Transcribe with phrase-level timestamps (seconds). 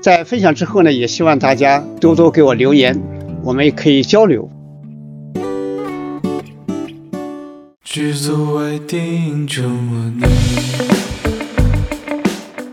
[0.00, 2.96] 在分享之后呢，也希望大家多多给我留言，
[3.42, 4.48] 我们也可以交流。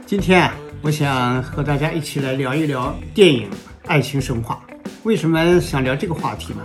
[0.05, 3.49] 今天啊，我想和大家一起来聊一聊电影
[3.87, 4.63] 《爱情神话》。
[5.01, 6.59] 为什么想聊这个话题呢？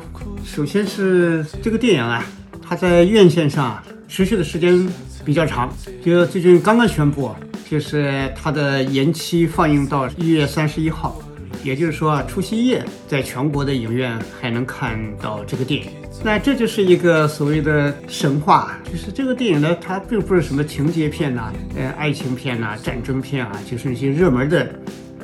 [0.44, 2.22] 首先是这个电影啊，
[2.60, 4.86] 它在院线上持续的时间
[5.30, 5.72] 比较长，
[6.04, 7.30] 就最近刚刚宣布。
[7.70, 11.22] 就是它的延期放映到一月三十一号，
[11.62, 15.88] 也就是说除夕夜在全国的影院还能看到这个电影。
[16.24, 24.68] 那这就是一个所谓的神话，就是这个电影呢，它并不是什么情节片呐，呃，爱情片呐，战争片啊，就是一些热门的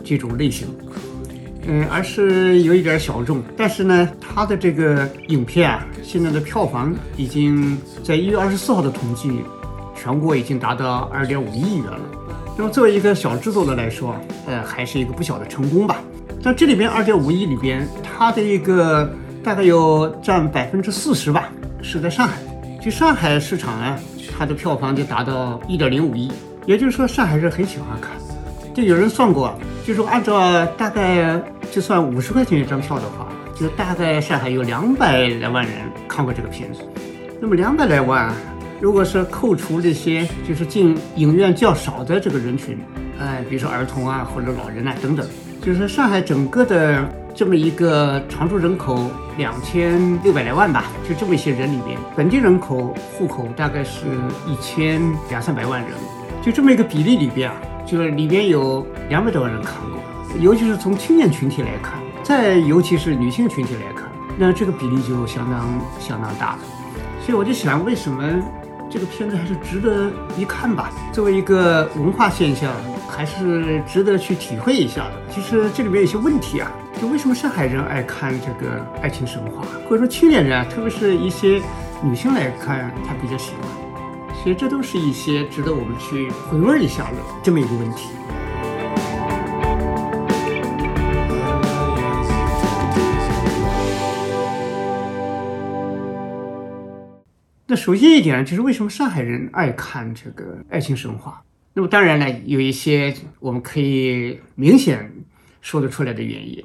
[0.05, 0.69] 这种类型，
[1.67, 3.43] 嗯，而是有一点小众。
[3.57, 9.33] 但是呢，它的这个影片啊，现在的票房已经在一月二十四号的统计，
[9.97, 12.01] 全国已经达到二点五亿元了。
[12.57, 14.15] 那么作为一个小制作的来说，
[14.47, 15.97] 呃，还是一个不小的成功吧。
[16.43, 19.13] 但这里边二点五亿里边，它的一个
[19.43, 21.51] 大概有占百分之四十吧，
[21.83, 22.35] 是在上海。
[22.81, 23.99] 就上海市场啊，
[24.39, 26.31] 它的票房就达到一点零五亿。
[26.67, 28.13] 也就是说，上海人很喜欢看。
[28.75, 29.53] 就有人算过，
[29.87, 31.41] 就说按照大概
[31.73, 35.75] 就算五十块钱一张票的话，就大概上海有两百来万人
[36.09, 36.81] 看过这个片子。
[37.41, 38.33] 那么两百来万。
[38.81, 42.79] 如果是扣除这些就是进影院较少的这个人群，
[43.19, 45.27] 哎，比如说儿童啊或者老人啊等等，
[45.63, 47.03] 就是上海整个的
[47.35, 54.05] 这么一个常住人口两千六百来万吧，就这么一些人里边，本地人口户口大概是
[54.47, 55.01] 一千
[55.31, 55.91] 两三百万人，
[56.43, 64.05] 就这么一个比例里边啊，就是里边有两百多万人看过，尤其是从青年群体来看，再尤其是女性群体来看，
[64.37, 65.67] 那这个比例就相当
[65.99, 66.59] 相当大了，
[67.25, 68.23] 所以我就想为什么？
[68.97, 70.91] 这个片子还是值得一看吧。
[71.13, 72.73] 作为一个文化现象，
[73.07, 75.13] 还是值得去体会一下的。
[75.31, 81.61] 其实这里面有些问题啊，就为什么上海人爱看这个爱情神话，或者说青年人啊，特别是一些
[82.03, 83.69] 女性来看，她比较喜欢。
[84.43, 88.16] 其实这都是一些值得我们去回味一下的这么一个问题。
[97.69, 101.43] 那首先一点就是为什么上海人爱看这个爱情神话？
[101.75, 105.13] 那么当然呢，有一些我们可以明显
[105.61, 106.65] 说得出来的原因，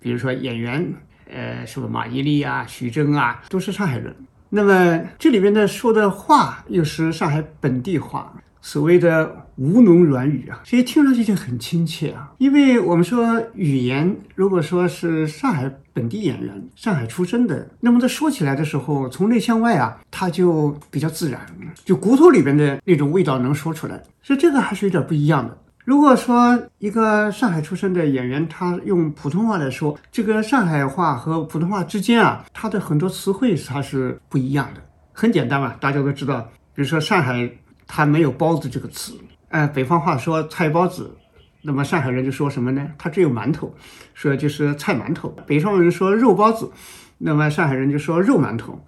[0.00, 0.92] 比如说演员，
[1.30, 4.12] 呃，什么马伊琍啊、徐峥啊，都是上海人。
[4.48, 8.34] 那么这里边的说的话又是上海本地话。
[8.60, 12.32] 所谓的吴侬软语啊，所以听上去就很亲切啊。
[12.38, 21.46] 因为我们说语言，如果说是上海本地演员、上海出生的，那么他说起来的时候，从内向外啊，他就比较自然，
[21.84, 24.02] 就骨头里边的那种味道能说出来。
[24.22, 25.54] 所以这个还是有点不一样的。
[25.84, 34.80] 如果说一个上海出生的演员，他用普通话来说，这个上海话和普通话之间啊，他的很多词汇它是不一样的。
[35.12, 36.40] 很简单嘛，大家都知道，
[36.74, 37.50] 比如说上海。
[37.92, 39.14] 它没有包子这个词，
[39.50, 41.16] 呃，北方话说菜包子，
[41.62, 42.88] 那么上海人就说什么呢？
[42.96, 43.74] 他只有馒头，
[44.14, 45.28] 说就是菜馒头。
[45.44, 46.70] 北方人说肉包子，
[47.18, 48.80] 那么上海人就说肉馒头。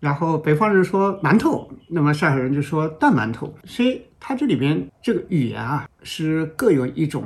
[0.00, 3.54] 然后北方人说馒头，那么上海人就说蛋馒头。
[3.64, 7.24] 所以它这里边这个语言啊，是各有一种，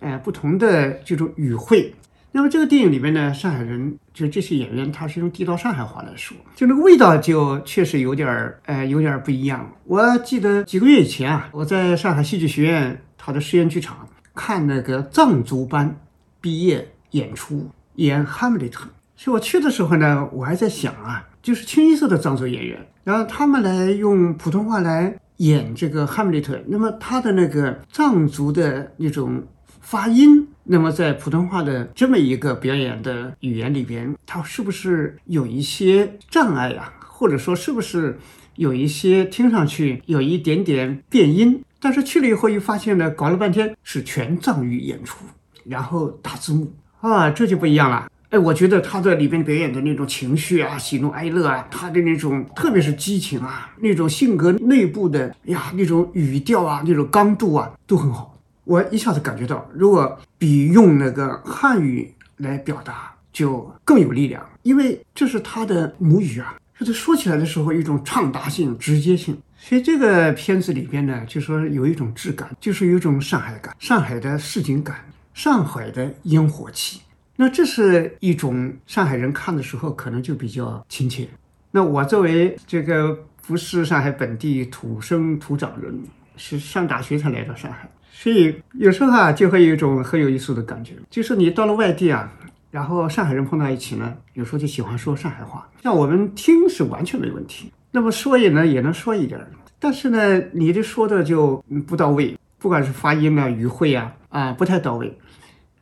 [0.00, 1.94] 呃，不同的这种语汇。
[2.30, 9.68] 那么这个电影里面呢，上海人就这些演员，他是用地道上海话来说，就那个味道就确实有点儿，呃，有点儿不一样。
[9.84, 15.98] 我记得几个月以前啊，我在上海戏剧学院他的实验剧场看那个藏族班
[16.40, 18.84] 毕业演出演《哈姆雷特》，
[19.16, 29.42] 所以我去的时候呢，我还在想啊，就是清一色的藏族演员，然后他们来用普通话来演这个《哈姆雷特》，那么他的那个藏族的那种。
[29.90, 36.92] 发音，那么在普通话的这么一个表演的语言里边，它是不是有一些障碍呀？
[37.06, 38.18] 或者说是不是
[38.56, 41.64] 有一些听上去有一点点变音？
[41.80, 45.24] 但是去了以后又发现呢，搞了半天是全藏语演出，
[45.64, 46.70] 然后打字幕
[47.00, 48.10] 啊，这就不一样了。
[48.28, 58.34] 哎，我觉得他在里边表演的那种情绪啊，喜怒哀乐啊，他的那种特别是激情啊，那种性格内部的呀，那种语调啊，那种刚度啊，都很好。
[58.68, 66.54] 我一下子感觉到，如果比用那个汉语来表达，就更有力量，因为这是他的母语啊。
[66.78, 69.38] 就他说起来的时候，一种畅达性、直接性。
[69.56, 77.00] 所以这个片子里边呢，就说有一种质感，就是有一种上海感，上海的市井感，上海的烟火气。
[77.36, 81.26] 那这是一种上海人看的时候，可能就比较亲切。
[81.70, 85.98] 那我作为这个不是上海本地土生土长人，
[86.36, 87.88] 是上大学才来到上海，
[88.20, 92.28] 所以有时候啊，就会有一种很有意思的感觉，就是你到了外地啊，
[92.68, 95.70] 然后上海人碰到一起呢，有时候就喜欢说上海话。
[95.84, 99.40] 像我们听是完全没问题，那么说也呢也能说一点，
[99.78, 105.16] 但是呢，你这说的就不到位，不管是发音啊、语汇啊，啊不太到位。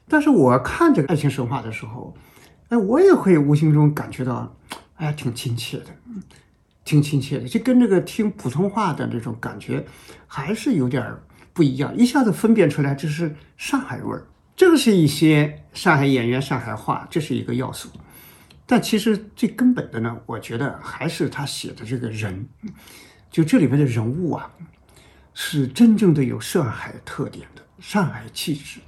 [0.07, 2.15] 但是我看这个爱情神话的时候，
[2.69, 4.55] 哎，我也会无形中感觉到，
[4.97, 5.87] 哎呀，挺亲切的，
[6.85, 9.83] 挺亲切的，就跟这个听普通话的那种感觉
[10.27, 11.19] 还是有点儿
[11.57, 14.27] 不一样，一下子分辨出来这是上海味儿。
[14.55, 17.89] 这个是一些上海演员上海话，这是一个要素。
[18.67, 22.47] 但其实最根本的呢，我觉得还是他写的这个人，
[23.31, 24.51] 就这里面的人物啊，
[25.33, 28.81] 是真正的有上海特点的上海气质。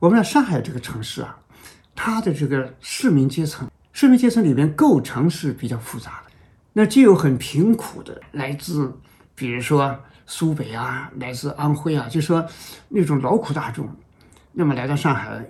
[0.00, 1.38] 我们上海这个城市啊，
[1.94, 6.32] 它的这个市民阶层，市民阶层里面构成是比较复杂的。
[6.72, 8.98] 那既有很贫苦的，来自
[9.36, 12.46] 比如说苏北啊，来自安徽啊，就说
[12.88, 13.88] 那种劳苦大众，
[14.52, 15.44] 那么来到上海，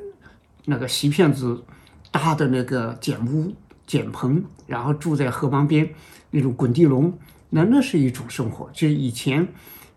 [0.65, 1.63] 那个席片子
[2.11, 3.53] 搭的那个简屋、
[3.87, 5.89] 简棚，然后住在河旁边
[6.31, 7.13] 那种滚地笼，
[7.51, 8.71] 那那是一种生活。
[8.73, 9.47] 就是以前，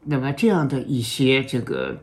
[0.03, 1.97] 那么这样的一些这个。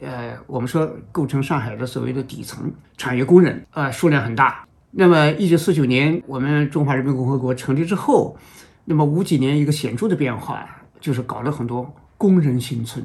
[0.00, 4.64] 呃，我们说构成上海的所谓的底层产业工人啊，数量很大。
[4.92, 8.36] 那么，一九四九年我们中华人民共和国成立之后，
[8.84, 10.64] 那么五几年一个显著的变化
[11.00, 13.02] 就是搞了很多工人新村。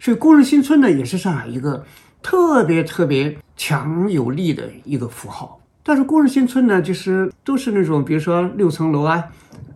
[0.00, 1.86] 所以，工人新村呢，也是上海一个
[2.20, 5.60] 特别特别强有力的一个符号。
[5.84, 9.22] 但是，工人新村呢，就是都是那种，比如说六层楼啊，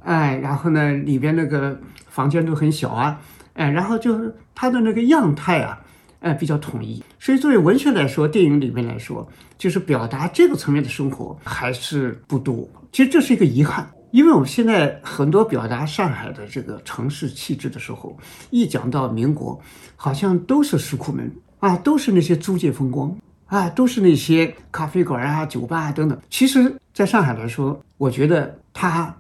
[0.03, 3.21] 哎，然后呢，里边那个房间都很小啊，
[3.53, 5.79] 哎，然后就是它的那个样态啊。
[6.21, 12.69] 哎，比较统一，所以作为文学来说，电影里面来说，就是表达这个层面的生活还是不多。
[12.93, 18.17] 其实这是一个遗憾，因为我们现在很多表达上海的这个城市气质的时候，
[18.51, 19.61] 一讲到民国，
[19.97, 23.17] 好像都是石库门啊，都是那些租界风光
[23.47, 26.19] 啊，都是那些咖啡馆啊、酒吧啊等等。
[26.29, 29.15] 其实，在上海来说，我觉得它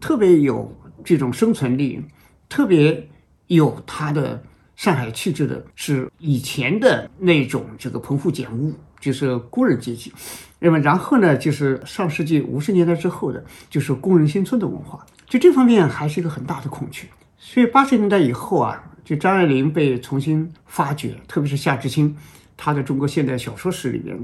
[0.00, 0.70] 特别有
[1.04, 2.02] 这种生存力，
[2.48, 3.08] 特别
[3.48, 4.42] 有它的。
[4.76, 8.74] 上海气质的是以前的那种这个棚户简屋，
[9.04, 10.10] 就是工人阶级。
[10.58, 15.04] 那么然后呢，就是上世纪五十年代之后的，就是工人新村的文化。
[15.28, 17.06] 就这方面还是一个很大的空缺。
[17.36, 22.16] 所以八十年代以后啊，就张爱玲被重新发掘，特别是夏志清，
[22.56, 24.18] 他的中国现代小说史里边，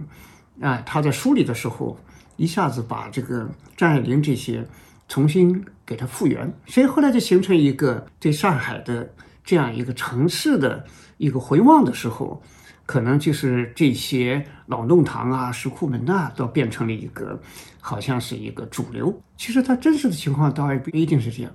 [0.62, 1.98] 啊，他在梳理的时候，
[2.36, 3.46] 一下子把这个
[3.76, 4.66] 张爱玲这些
[5.08, 9.10] 重新给他复原，所以后来就形成一个对上海的。
[9.42, 10.84] 这样一个城市的
[11.16, 12.40] 一个回望的时候，
[12.90, 17.40] 可能就是这些老弄堂啊、石库门呐，都变成了一个，
[17.80, 19.16] 好像是一个主流。
[19.36, 21.52] 其实它真实的情况倒也不一定是这样，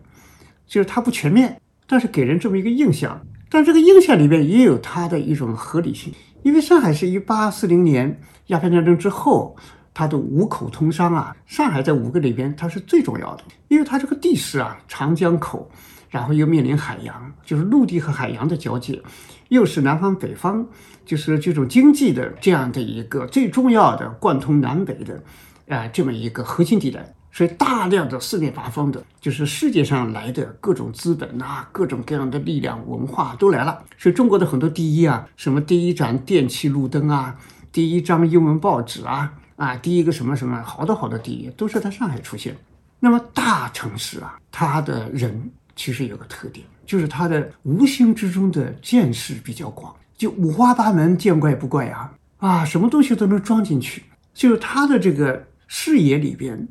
[0.65, 3.19] 就是它不全面，但是给人这么一个印象。
[3.49, 9.57] 但这个印象里面也有它的一种合理性，因为上海是一八四零年鸦片战争之后，
[9.93, 15.69] 它的五口通商啊，上海在五个里边它是最重要的，因为它这个地势啊，长江口。
[16.07, 19.01] 然后又面临海洋，就是陆地和海洋的交界，
[19.49, 20.65] 又是南方北方，
[21.05, 25.23] 就是这种经济的这样的一个最重要的贯通南北的，
[25.69, 27.13] 啊，这么一个核心地带。
[27.31, 33.83] 所以大量的四面八方的，就是世界上来的各种资本啊，各种各样的力量、文化都来了。
[33.97, 37.37] 所以中国的很多第一啊，什么第一盏电气路灯啊，
[37.71, 42.55] 第一张英文报纸啊，啊，第一个什么什么，好多好多第一，都是在上海出现。
[42.99, 45.51] 那么大城市啊，它的人。
[45.77, 54.03] 其实有个特点，就是他的无形之中的见识比较广，就五花八门，见怪不怪啊啊，什么东西都能装进去，
[54.33, 56.67] 就是他的这个视野里边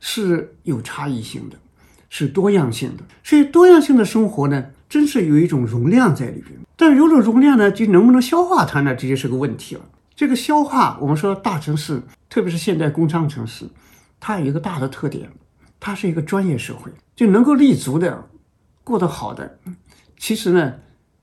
[0.00, 1.56] 是有差异性的，
[2.08, 3.04] 是多样性的。
[3.22, 6.58] 所以多样性的生活呢，真是有一种容量在里边。
[6.76, 8.94] 但是有种容量呢，就能不能消化它呢？
[8.94, 9.82] 这就是个问题了。
[10.14, 13.68] 这个消化，我们说大城市，特别是现代工商城市，
[14.18, 15.28] 它有一个大的特点，
[15.78, 18.28] 它是一个专业社会，就能够立足的、
[18.82, 19.58] 过得好的，
[20.16, 20.74] 其实呢，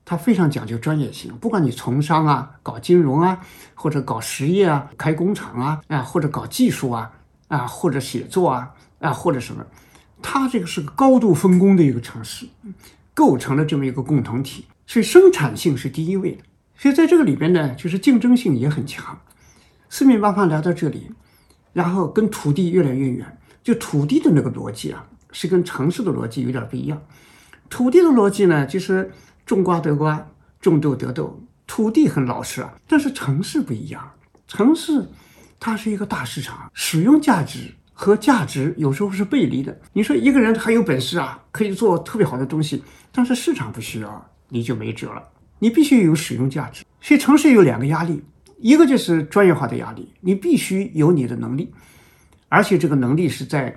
[0.06, 1.36] 它非常讲究专业性。
[1.38, 3.40] 不管你从商啊、搞金融啊，
[3.74, 7.10] 或者搞实业啊、开工厂啊，啊，或者搞技术啊，
[7.48, 8.70] 啊，或者写作啊，
[9.00, 9.66] 啊，或者什么，
[10.22, 12.46] 它这个是个高度分工的一个城市，
[13.12, 14.66] 构成了这么一个共同体。
[14.86, 16.44] 所以生产性是第一位的。
[16.76, 19.18] 所以在这个里边呢，就是竞争性也很强，
[19.88, 21.10] 四面八方来到这里，
[21.72, 23.38] 然后跟土地越来越远。
[23.64, 27.02] 就土地的那个逻辑啊，是跟城市的逻辑有点不一样。
[27.68, 29.10] 土地的逻辑呢，就是
[29.46, 30.28] 种瓜得瓜，
[30.60, 32.74] 种豆得豆，土地很老实啊。
[32.86, 34.10] 但是城市不一样，
[34.46, 35.08] 城市
[35.58, 39.80] 它是一个大市场，使用价值和价值有时候是背离的。
[39.92, 45.22] 你说一个人很有本事啊，可以做特别好的东西，但是市场不需要，你就没辙了。
[45.58, 46.84] 你必须有使用价值。
[47.00, 48.22] 所以城市有两个压力，
[48.58, 51.72] 一个就是专业化的压力，你必须有你的能力。
[52.48, 53.74] 而且这个能力是在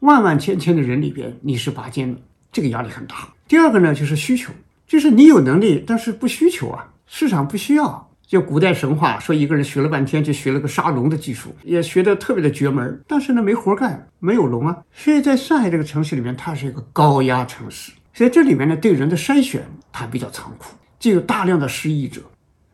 [0.00, 2.20] 万万千千的人里边，你是拔尖的，
[2.50, 3.28] 这个压力很大。
[3.46, 4.52] 第二个呢，就是需求，
[4.88, 8.10] 就是你有能力，但是不需求啊，市场不需要。
[8.26, 14.78] 就古代神话说，一个人学了半天，就学了个杀龙的技术，也学得特别的绝门，但是呢，没活干，没有龙啊。
[14.92, 22.22] 所以在上海这个城市里面，它是一个高压城市，所以这里面呢，对人的筛选它比较残酷，就有大量的失意者。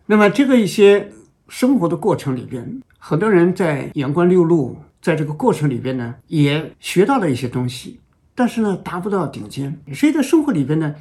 [0.06, 1.11] 那么这个一些
[1.49, 4.78] 生活的过程里边，很多人在阳关六路。
[5.02, 8.00] 在这个过程里边呢，也学到了一些东西，
[8.35, 9.78] 但是呢，达不到顶尖。
[9.92, 10.94] 所以在生活里边呢，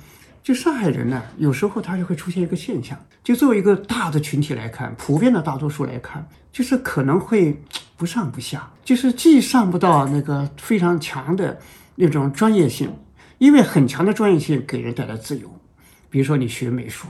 [0.44, 7.58] 就上海人呢，有时候他就会出现一个现象，就作为一个大的群体来看，普遍的大多数来看，就是可能会
[7.96, 11.58] 不上不下，就是既上不到那个非常强的
[11.96, 12.94] 那种专业性，
[13.38, 15.50] 因为很强的专业性给人带来自由。
[16.10, 17.08] 比如说你学美术，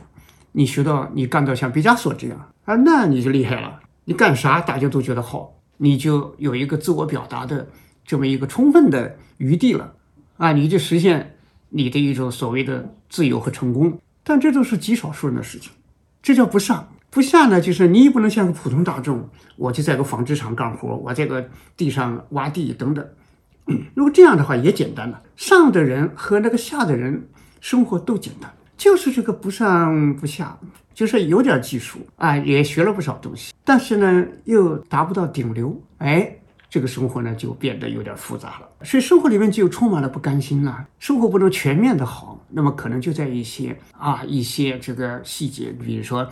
[0.51, 5.55] 你学到你干到像毕加索这样啊，那你就厉害了，你干啥大家都觉得好。
[5.77, 7.67] 你就有一个自我表达的
[8.05, 9.95] 这么一个充分的余地了
[10.37, 11.35] 啊，你就实现
[11.73, 13.99] 你的一种所谓的自由和成功。
[14.23, 15.71] 但这都是极少数人的事情，
[16.21, 19.27] 这叫不上不下呢，就是你也不能像个普通大众，
[19.57, 23.05] 我就在个纺织厂干活，我在个地上挖地等等。
[23.93, 27.27] 如果这样的话也简单了，上的人和那个下的人
[27.59, 30.57] 生活都简单，就是这个不上不下。
[30.93, 36.37] 就是有点技术啊，也学了不少东西，但是呢，又达不到顶流，哎，
[36.73, 38.67] 这个生活呢就变得有点复杂了。
[38.81, 40.87] 所以生活里面就充满了不甘心了。
[40.97, 46.27] 生活不能全面的好，那么可能就在一些啊一些这个细节，比如说，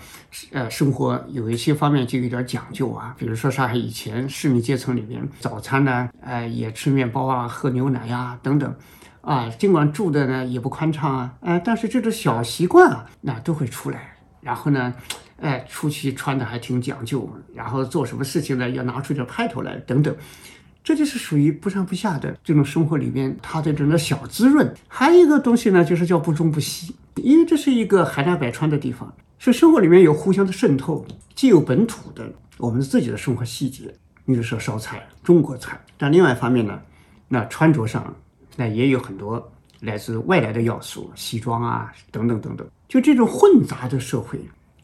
[0.52, 3.14] 呃，生活有一些方面就有点讲究啊。
[3.20, 8.76] 比如说上海以前市民阶层里面，早餐呢，呃，也吃面包啊，喝牛奶呀等等，
[9.22, 14.16] 啊，尽管住的呢也不宽敞啊，哎，但是这种小习惯啊，那都会出来。
[14.42, 14.92] 然后呢，
[15.42, 20.16] 哎，出去穿的还挺讲究，然后做什么事情呢，要拿出点派头来，等等，
[20.84, 24.72] 这就是属于不上不下的这种生活里面它的这种小滋润。
[24.88, 33.94] 还有一个东西呢，就是叫不中不西，因为这是一个海纳百川的地方，所以生活里面有互相的渗透，既有本土的我们自己的生活细节，
[34.26, 36.80] 你比如说烧菜，中国菜，但另外一方面呢，
[37.28, 38.16] 那穿着上
[38.56, 42.68] 那也有很多来自外来的要素，西装啊，等等等等。
[42.88, 44.40] 就这种混杂的社会，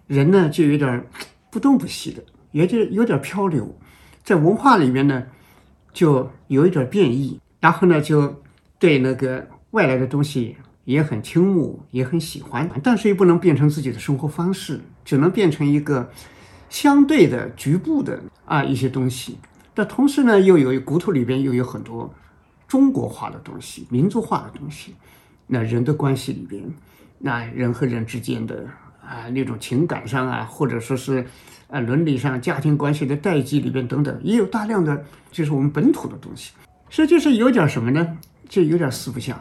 [0.08, 1.06] 人呢就有点
[1.52, 3.78] 不东不西的，也就有点漂流，
[4.24, 5.24] 在文化里面呢
[5.94, 8.42] 就有一点变异，然后呢就
[8.80, 16.10] 对那个外来的东西也很倾慕，也很喜欢，但是又不能变成自己的生活方式，只能变成一个
[16.70, 19.38] 相对的局部的啊一些东西。
[19.74, 22.14] 但同时呢，又有骨头里边又有很多
[22.68, 24.96] 中国化的东西、民族化的东西，
[25.46, 26.64] 那人的关系里边。
[27.20, 28.68] 那人和人之间的
[29.08, 31.26] 啊那种情感上啊，或者说是
[31.70, 36.52] 啊伦理上、家庭关系的代际里边等等，也有大量的就是我们本土的东西。
[36.90, 38.18] 实际是有点什么呢？
[38.50, 39.40] 就有点四不像，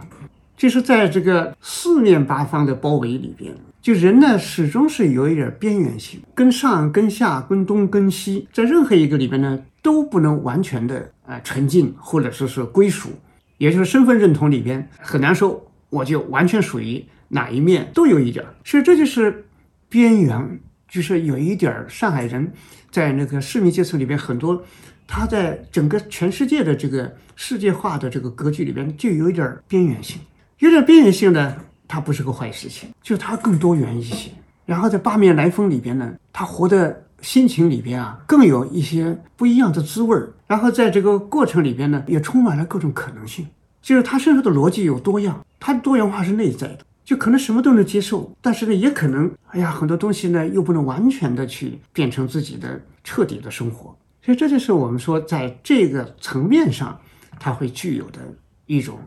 [0.57, 13.11] 就是在这个四面八方的包围里边，就人呢始终是有一点边缘性，跟上跟下跟东跟西，在任何一个里边呢都不能完全的啊沉浸，或者说是归属，
[13.59, 17.05] 也就是身份认同里边很难说我就完全属于。
[17.29, 19.45] 哪一面都有一点，所以这就是
[19.89, 22.53] 边缘，就是有一点上海人
[22.91, 24.63] 在那个市民阶层里边很多，
[25.07, 30.21] 他在整个全世界的这个世界化的这个格局里边就有一点边缘性，
[30.59, 34.31] 有点边缘性呢，它不是个坏事情，就它更多元一些。
[34.65, 40.33] 然后在八面来风里边呢，他活的心情里边啊，更有一些不一样的滋味儿。
[40.49, 43.47] 然后在这个过程里边呢，也充满了各种可能性，
[43.81, 46.79] 就是他身上的逻辑有多样，它多元化是内在的。
[47.07, 53.97] 就可能什么都能接受，但是呢，也可能，哎呀，很多东西呢又不能完全的去变成自己的彻底的生活。
[54.21, 57.01] 所以这就是我们说，在这个层面上，
[57.39, 58.19] 它会具有的
[58.67, 58.99] 一种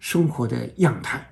[0.00, 1.22] 生活的样态。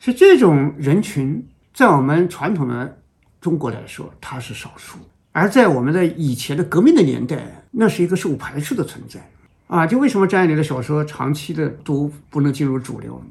[0.00, 2.98] 所以这种人群，在我们传统的
[3.40, 4.98] 中国来说，它是少数；
[5.30, 9.20] 而在我们的以前的革命的年代，那是一个受排斥的存在。
[9.68, 13.22] 啊，就为什么张爱玲的小说长期的都不能进入主流？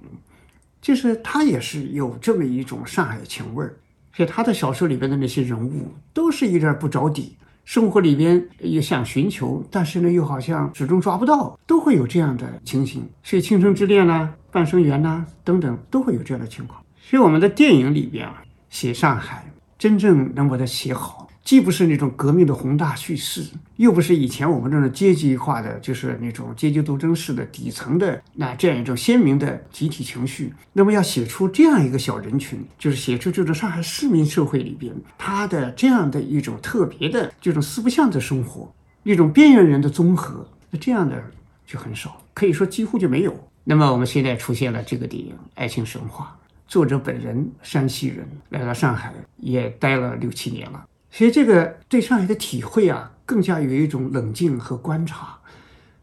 [0.81, 3.75] 就是他也是有这么一种上海情味儿，
[4.13, 13.07] 所以他的小说里边的那些人物都是一点不着底，生活里边也想寻求，但是呢又好像始终抓不到，都会有这样的情形。
[13.23, 16.81] 所以《倾城之恋》呐，《半生缘》呐等等都会有这样的情况。
[17.01, 21.28] 所以我们的电影里边啊，写上海真正能把它写好。
[21.49, 23.43] 既不是那种革命的宏大叙事，
[23.77, 30.53] 又不是以前我们这种阶级化的，就是那种阶级斗争式的底层的那这样一种鲜明的集体情绪。
[30.73, 41.19] 那么要写出这样一个小人群，就是写出这种上海市民社会里边他的这样的一种特别的这种四不像的生活，一种边缘人的综合，那这样的
[41.65, 43.35] 就很少，可以说几乎就没有。
[43.63, 46.37] 那么我们现在出现了这个电影《爱情神话》，
[46.71, 50.85] 作者本人山西人，来到上海也待了六七年了。
[51.11, 55.39] 所以这个对上海的体会啊，更加有一种冷静和观察，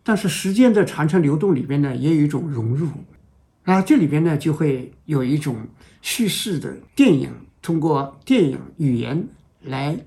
[0.03, 2.89] 但是时间的长长流动里边呢，也有一种融入，
[3.65, 5.69] 啊，这里边呢就会有一种
[6.03, 7.31] 叙事的电影，
[7.63, 9.29] 通过电影语言
[9.63, 9.99] 来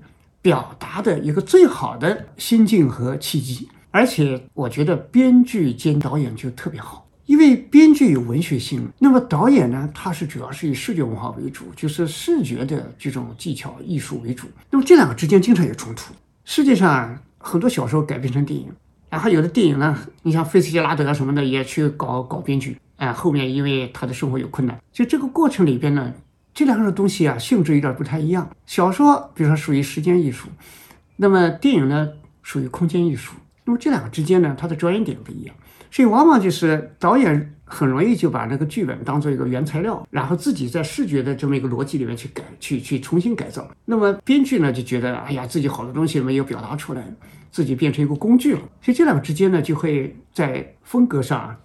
[0.42, 7.06] 表达的一个最好的心境和契机，而且我觉得编剧兼导演就特别好。
[7.30, 14.48] 因为编剧有文学性，那么导演呢，他是主要是以视觉文化为主，就是视觉的这种技巧艺术为主。
[14.68, 16.12] 那么这两个之间经常有冲突。
[16.44, 18.66] 世界上很多小说改编成电影，
[19.08, 26.12] 然后有的电影呢，你像菲茨杰拉德什么的也去搞搞编剧，哎，后面因为他的生活有困难，就这个过程里边呢，
[26.52, 28.50] 这两个东西啊性质有点不太一样。
[28.66, 30.48] 小说比如说属于时间艺术，
[31.14, 32.08] 那么电影呢
[32.42, 33.34] 属于空间艺术。
[33.64, 35.54] 那么这两个之间呢，它的着眼点不一样。
[35.90, 43.68] 所以往往就是导演很容易就把那个剧本当做一个原材料，然后自己在视觉的这么一个逻辑里面去改、去去重新改造。
[43.84, 47.04] 那么编剧呢就觉得，哎呀，自己好多东西没有表达出来，
[47.50, 48.60] 自己变成一个工具了。
[48.82, 51.56] 所以这两个之间呢，就会在风格上，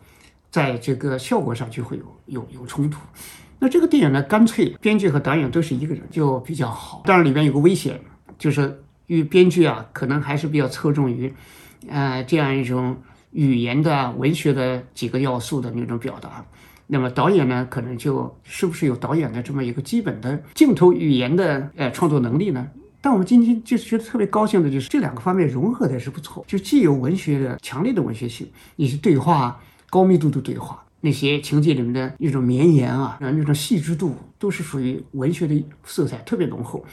[0.51, 2.99] 在这个效果上就会有有有冲突。
[3.59, 7.01] 那这个电影呢，干脆编剧和导演都是一个人，就比较好。
[7.05, 7.99] 当然里边有个危险，
[8.37, 11.33] 就是与编剧啊，可能还是比较侧重于，
[11.87, 12.97] 呃，这样一种。
[13.35, 16.45] 语言的文学的几个要素的那种表达，
[16.87, 22.65] 那么导演呢，可能就是不是有导演的这么一个基本的镜头语言的呃创作能力呢？
[23.01, 36.85] 但我们今天就是觉得特别高兴的，就是这两个方面融合的是不错，就既有文学的强烈的文学性，你是对话高密度的对话，那些情节里面的一种绵延啊，那种细致度都是属于文学的色彩特别浓厚，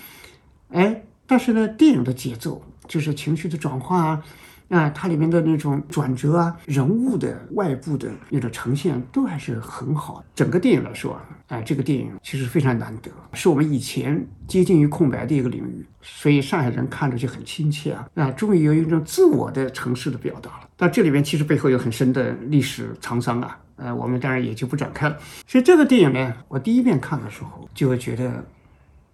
[0.71, 4.25] 哎，但是呢，电影的节奏就是情绪的转化啊。
[4.73, 10.25] 啊，它里面的那种转折啊，人物的外部的那种呈现都还是很好的。
[10.35, 18.09] 整个电影来说啊，哎，这个电影其实非常难得，是我们以前接近于空白的一个领域，所以上海人看着就很亲切啊。
[18.15, 20.69] 啊，终于有一种自我的城市的表达了。
[20.75, 25.19] 但这里面其实背后有很深的历史沧桑啊，呃，我们当然也就不展开了。
[25.47, 28.43] 所以这个电影呢，我第一遍看的时候就会觉得。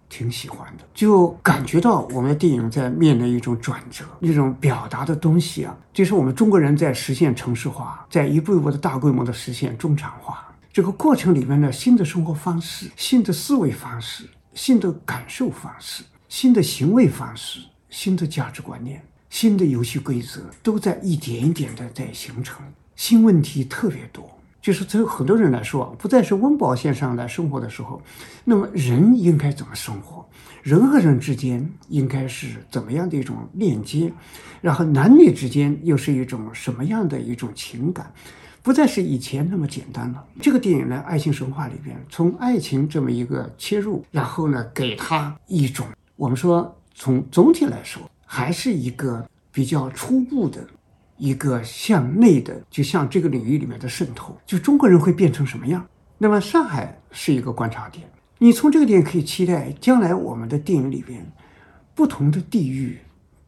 [0.09, 22.61] 挺喜欢的，就感觉到我们的电影在面临一种转折，一种表达的东西啊，就是我们中国人在实现城市化，在一步一步的大规模的实现中产化这个过程里面的新的生活方式、新的思维方式、新的感受方式、新的行为方式、新的价值观念、新的游戏规则，都在一点一点的在形成，
[22.95, 24.38] 新问题特别多。
[24.61, 28.01] 就是对很多人来说，不再是温饱线上来生活的时候，
[28.43, 30.25] 那么人应该怎么生活？
[30.61, 34.11] 人和人之间应该是怎么样的一种链接？
[34.61, 38.11] 然后男女之间又是一种什么样的一种情感？
[38.61, 40.21] 不再是以前那么简单了。
[40.41, 50.61] 这个电影呢，《爱情神话》里边，从爱情这么一个切入，然后呢，给他一种我们说从总体来说，还是一个比较初步的。
[51.19, 55.85] 一个向内的，就像这个领域里面的渗透，就中国人会变成什么样？
[56.17, 61.29] 那么上海是一个观察点，你从这个点可以期待将来我们的电影里边，
[61.93, 62.97] 不同的地域、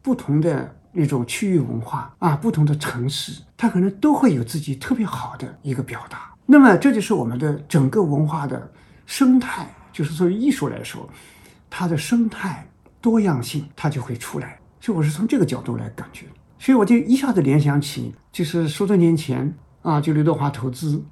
[0.02, 6.32] 不同的那种区域文化啊、不同的城市，它可能都会有自己特别好的一个表达。
[6.44, 8.70] 那么这就是我们的整个文化的
[9.06, 11.08] 生态，就是作为艺术来说，
[11.70, 12.66] 它的生态
[13.00, 14.58] 多样性它就会出来。
[14.80, 16.26] 所以我是从这个角度来感觉。
[16.62, 21.02] 所以我就一下子联想起，就是十多年前啊，就刘德华投资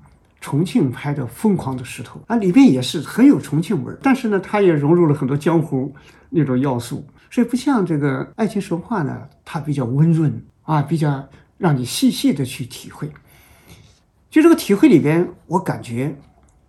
[0.40, 5.92] 重庆拍的《疯狂的石头》啊，里边也是很有重庆味儿，但是呢，它也融入了很多江湖
[6.28, 13.10] 那种要素，所以不像这个《爱情神话》呢，它比较温润啊，比较让你细细的去体会。
[14.30, 16.14] 就这个体会里边，我感觉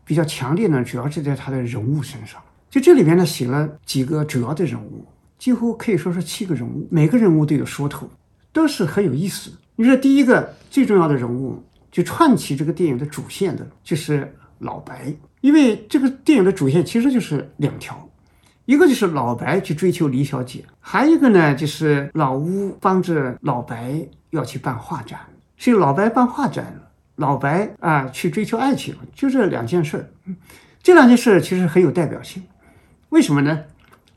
[0.04, 2.42] 比较强烈呢，主要是在他的人物身上。
[2.68, 5.06] 就这里边呢，写了几个主要的人物，
[5.38, 8.10] 几乎可以说是七个人物，每个人物都有说头，
[8.52, 9.52] 都是很有意思。
[9.76, 15.14] 你说第一个最重要的人物，就串起这个电影的主线的，就是老白。
[15.42, 18.10] 因为这个电影的主线其实就是两条，
[18.66, 25.20] 一个就是老白去追求李小姐，还有一个呢就是老吴帮着老白要去办画展，
[25.58, 26.78] 所以老白办画展。
[27.18, 30.10] 老白啊，去追求爱情，就这两件事儿。
[30.82, 32.42] 这两件事其实很有代表性。
[33.10, 33.60] 为什么呢？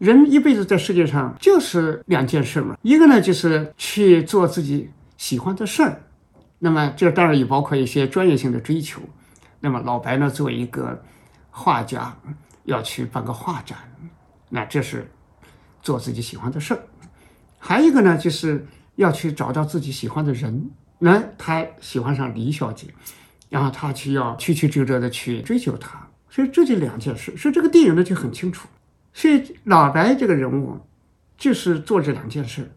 [0.04, 2.76] 人一辈子在世界上就是两件事嘛。
[2.82, 6.02] 一个呢，就是去做自己喜欢的事儿。
[6.58, 9.00] 那么这当然也包括一些专业性的追求。
[9.60, 11.02] 那么老白呢，作为一个
[11.50, 12.14] 画家，
[12.64, 13.78] 要去办个画展，
[14.50, 15.10] 那这是
[15.80, 16.80] 做自己喜欢的事儿。
[17.58, 20.70] 还一个呢，就是要去找到自己喜欢的人。
[20.98, 22.88] 那他喜欢上李小姐，
[23.48, 27.34] 然后他去要曲曲折折的去追求她，所以这就两件事。
[27.38, 28.68] 所以这个电影呢就很清楚，
[29.14, 30.78] 所以老白这个人物
[31.38, 32.70] 就是做这两件事，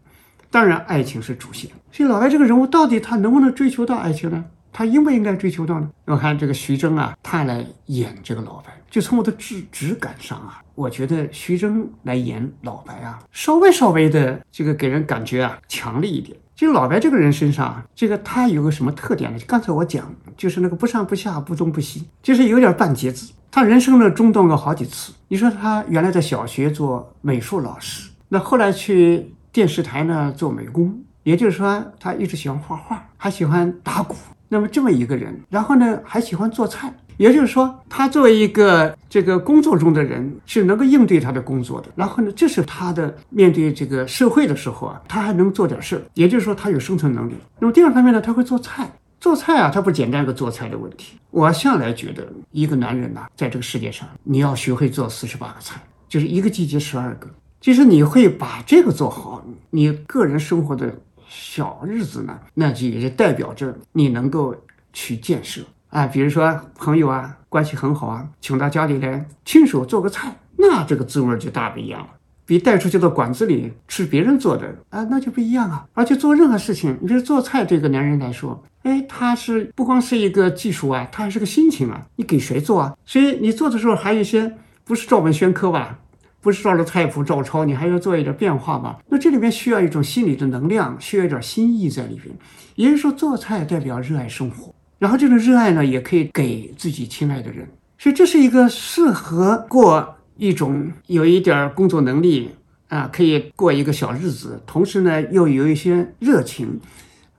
[0.50, 1.70] 当然爱情是主线。
[1.92, 4.44] 所以老白这个人物到底他能不能追求到爱情呢？
[4.72, 5.90] 他应不应该追求到呢？
[6.04, 16.38] 我看这个徐峥啊，他来演这个老白，就从我的质质感上啊，我觉得徐峥来演老白啊，稍微稍微的这个给人感觉啊强烈一点。
[16.58, 19.38] 就老白这个人身上，这个他有个什么特点呢？
[19.46, 23.30] 刚才我讲，就是那个不上不下、不东不西，就是有点半截子。
[23.48, 25.12] 他人生呢中断过好几次。
[25.28, 34.16] 你说他原来在小学做美术老师，那后来去电视台呢做美工，也就是说他一直喜欢画画，还喜欢打鼓。
[34.48, 36.92] 那么这么一个人，然后呢还喜欢做菜。
[37.18, 41.88] 也就是说，他作为一个这个工作中的人，是能够应对他的工作的。
[41.94, 46.02] 然后呢，这是他的面对这个社会的时候啊，他还能做点事儿。
[46.14, 47.34] 也就是说，他有生存能力。
[47.58, 48.90] 那么第二方面呢，他会做菜。
[49.20, 51.18] 做菜啊，他不简单一个做菜的问题。
[51.30, 57.28] 我向来觉得，一个男人呐，在这个世界上，你要学会做四十八个菜，就是一个季节十二个。
[57.60, 60.94] 就是你会把这个做好，你个人生活的
[61.28, 64.54] 小日子呢，那就也就代表着你能够
[64.92, 65.62] 去建设。
[65.90, 72.08] 啊，比如说朋友啊，关系很好啊，请到家里来亲手做个菜，那这个滋味就大不一样了，
[72.44, 75.86] 比带出去到馆子里吃别人做的啊，那就不一样啊。
[75.94, 82.06] 而且做任何事情，你比如做菜，这个男人来说，哎，他是不光是一个技术啊，他还是个心情啊。
[82.16, 82.94] 你给谁做啊？
[83.06, 85.98] 所以你做的时候还有一些不是照本宣科吧，
[86.40, 88.98] 不是照着菜谱照抄，你还要做一点变化吧。
[89.08, 92.34] 那这里面需要一种心理的能量，需要一点心意在里边。
[92.74, 94.74] 也就是说，做菜代表热爱生活。
[94.98, 97.64] 然后这种热爱呢，也可以给自己亲爱的人，
[97.98, 102.50] 所以这是一个适合过一种有一点工作能力
[102.88, 106.80] 啊，可以过一个小日子，同时呢又有一些热情，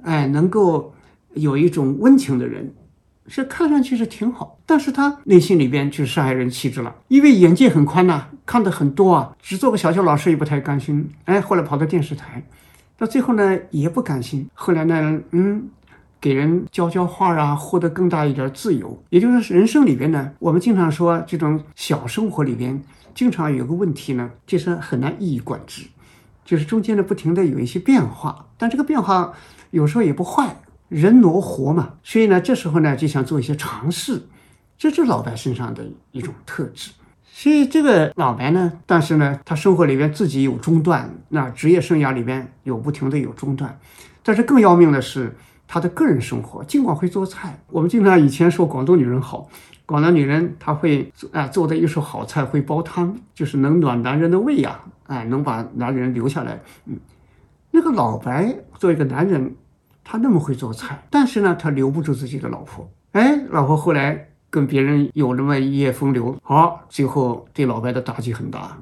[0.03, 0.93] 哎，能够
[1.33, 2.73] 有一种温情的人，
[3.27, 12.41] 是看上去是挺好，但是他内心里边就是上海人气质了，因为眼界很宽呐，看的很多啊，只做个小学老师也不太甘心，哎，后来跑到电视台，
[12.97, 15.69] 到最后呢也不甘心，后来呢，嗯。
[16.21, 19.01] 给人教教画啊，获得更大一点自由。
[19.09, 22.83] 也就是，人生里边呢，我们经常说这种小生活里边，
[23.15, 25.83] 经常有个问题呢，就是很难一以贯之，
[26.43, 29.33] 就是中间呢不停的有一些变化，但这个变化
[29.71, 30.57] 有时候也不坏，
[30.89, 31.93] 人挪活嘛。
[32.03, 34.23] 所以呢，这时候呢就想做一些尝试，
[34.77, 36.91] 这是老白身上的一种特质。
[37.31, 43.79] 所以这个老白呢，但是呢，他生活里边自己有中断，那职业生涯里边有不停的有中断，
[44.21, 45.33] 但是更要命的是。
[45.71, 49.47] 她的个人生活，尽管会做菜，我们经常以前说广东女人好，
[49.85, 56.59] 广东女人她会啊做的一手好菜，会煲汤，就是能暖男人的胃呀，哎，能把男人留下来。
[56.85, 56.97] 嗯，
[57.69, 59.55] 那个老白作为一个男人，
[60.03, 62.89] 他那么会做菜，但是呢，他留不住自己的老婆。
[63.11, 68.75] 哎，老婆后来跟别人有那么一夜风流，好，最后对老白的打击很大，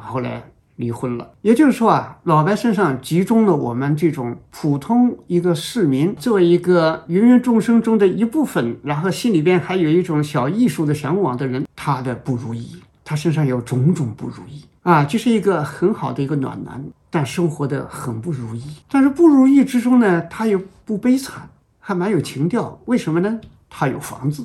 [0.00, 0.42] 后来。
[0.76, 18.62] 离婚了，也就是说啊，老白身上集中了我们这种普通一个市民，作为一个芸芸众生中的一部分，然后心里边还有一种小艺术的向往的人，他的不如意，他身上有种种不如意啊，就是一个很好的一个暖男，但生活的很不如意。
[18.90, 22.80] 但是不如意之中呢，他又不悲惨，还蛮有情调。
[22.86, 23.40] 为什么呢？
[23.70, 24.44] 他有房子，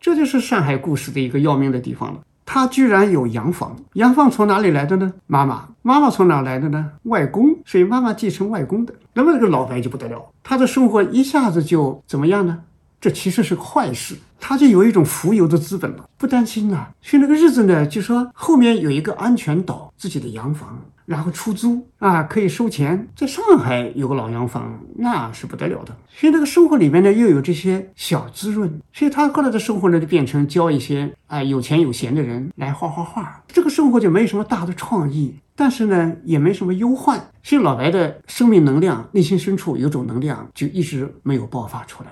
[0.00, 2.20] 这就是上海故事的一个要命的地方了。
[2.50, 5.12] 他居然有洋房，洋房从哪里来的呢？
[5.26, 6.92] 妈妈，妈妈从哪来的呢？
[7.02, 8.94] 外公，所以妈妈继承外公的。
[9.12, 12.60] 那么这个老白就不得了，他的生活一下子就怎么样呢？
[13.02, 14.16] 这其实是坏事。
[14.40, 16.88] 他就有一种浮游的资本了，不担心了。
[17.02, 23.08] 所以那个日子呢，就说后面有一个安全岛，自己的洋房，然后出租啊，可以收钱。
[23.16, 25.96] 在上海有个老洋房，那是不得了的。
[26.10, 28.78] 所以那个生活里面呢，又有这些小滋润。
[28.92, 33.42] 所以他后来的生活呢，就变成教一些啊有钱有闲的人来画画画。
[33.46, 37.18] 这个生活就没什么大的创意，但是呢，也没什么忧患。
[37.42, 42.10] 所以老白的生命能量，内心深处有种能量，就一直没有爆发出来，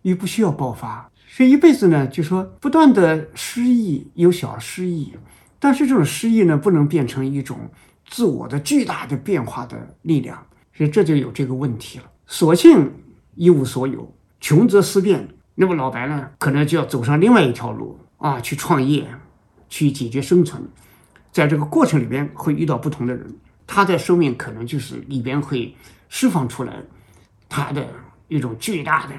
[0.00, 1.06] 也不需要爆发。
[1.28, 5.12] 所以一辈子呢，就说不断的失意，有小失意，
[5.58, 7.58] 但是这种失意呢，不能变成一种
[8.12, 12.04] 自我的巨大的变化的力量，所以这就有这个问题了。
[12.26, 12.92] 索性
[13.36, 15.26] 一无所有，穷则思变。
[15.54, 19.08] 那么老白呢，可能就要走上另外一条路啊，去创业，
[19.70, 20.62] 去解决生存。
[21.30, 23.34] 在这个过程里边，会遇到不同的人，
[23.66, 25.74] 他的生命可能就是里边会
[26.10, 26.74] 释放出来
[27.48, 27.88] 他的
[28.28, 29.14] 一种巨大的。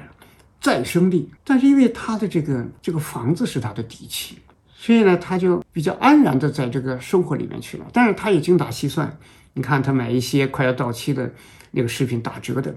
[0.60, 4.38] 再生力，但是因为他的这个这个房子是他的底气，
[4.84, 7.86] 所以呢，他就比较安然的在这个生活里面去了。
[7.90, 9.16] 但是他也精打细算，
[9.54, 11.32] 你看他买一些快要到期的
[11.70, 12.74] 那个食品打折的，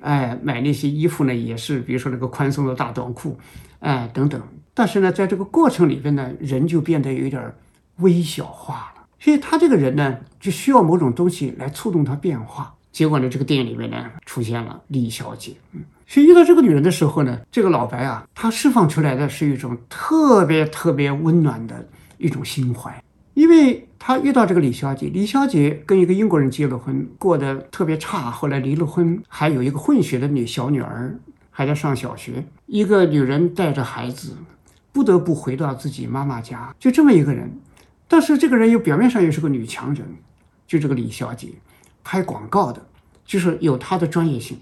[0.00, 3.38] 哎，买那些衣服呢，也是比如说那个宽松的大短裤，
[3.78, 4.42] 哎，等等。
[4.74, 7.54] 但是呢，在这个过程里边呢，人就变得有点
[7.98, 9.06] 微小化了。
[9.20, 12.74] 所以他这个人呢，就需要某种东西来触动他变化。
[12.94, 15.82] 结果呢，这个电影里面呢，出现了李小姐，嗯。
[16.06, 21.84] 所以遇到这个女人的时候呢，这个老白啊，他释放出来的是一种特别特别温暖的
[22.18, 23.02] 一种心怀，
[23.32, 31.18] 因为他遇到这个李小姐，李小姐跟一个英国人结了婚，过得特别差，后来离了婚，还有一个混血的女小女儿
[31.50, 34.36] 还在上小学，一个女人带着孩子，
[34.92, 37.50] 不得不回到自己妈妈家，就这么一个人，
[38.06, 40.06] 但是这个人又表面上又是个女强人，
[40.68, 41.48] 就这个李小姐，
[42.04, 42.80] 拍广告的，
[43.24, 44.56] 就是有她的专业性。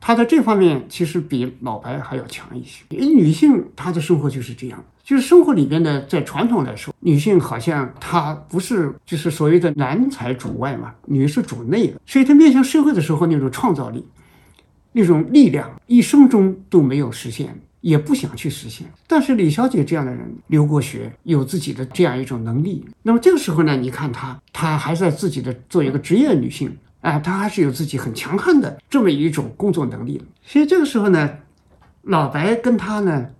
[0.00, 2.84] 她在这方面其实比老白还要强一些。
[2.90, 14.06] 因为女性她的生活就是这样，就是生活里边呢，在传统来说，女性好像她不是就是所谓的男才主外嘛，女是主内的，所以她面向社会的时候那种创造力、
[14.92, 18.86] 那种力量，一生中都没有实现，也不想去实现。
[19.08, 26.70] 但是李小姐这样的人，留过学，有自己的这样一种能力，那么这个时候呢，你看她，她还在自己的做一个职业女性。
[27.08, 30.24] 啊，他还是有自己很强悍的这么一种工作能力的。
[30.42, 31.38] 所以这个时候呢，
[32.02, 33.30] 老白跟他呢，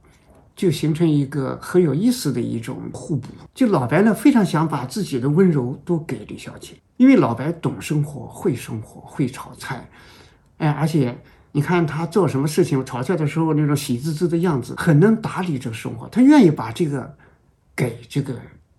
[0.57, 3.29] 就形成一个很有意思的一种互补。
[3.53, 9.87] 就老白呢，非常想把自己的温柔都给李小姐，因为老白懂生活，会生活，会炒菜。
[10.57, 11.19] 哎，而且
[11.53, 16.09] 你看他做什么事情，炒菜的时候那种喜滋滋的样子，很能打理这个生活。
[16.09, 17.15] 他愿意把这个
[17.77, 18.35] 给这个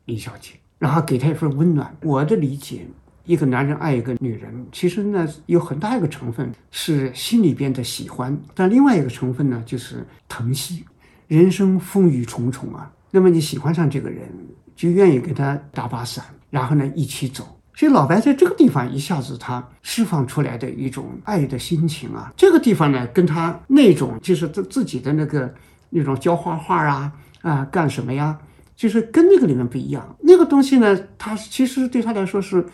[0.06, 1.95] 李小姐，然后给她一份温暖。
[2.02, 2.88] 我的理解。
[3.29, 10.83] 一个男人爱一个女人，其实呢有很大一个成分是心里边的喜欢，但另外一个成分呢就是疼惜。
[11.27, 14.27] 人生风雨重重啊，那么你喜欢上这个人，
[14.75, 17.55] 就愿意给他打把伞，然后呢一起走。
[17.75, 25.53] 所以老白在这个地方一下子他释放出来的一种爱的心情啊，这个地方呢跟他那种就是自自己的那个
[25.91, 27.13] 那种教画画啊
[27.43, 28.35] 啊干什么呀，
[28.75, 30.17] 就是跟那个里面不一样。
[30.19, 32.65] 那个东西呢，他其实对他来说是。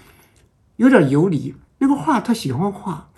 [0.77, 3.09] 有点游离，那个画他喜欢画，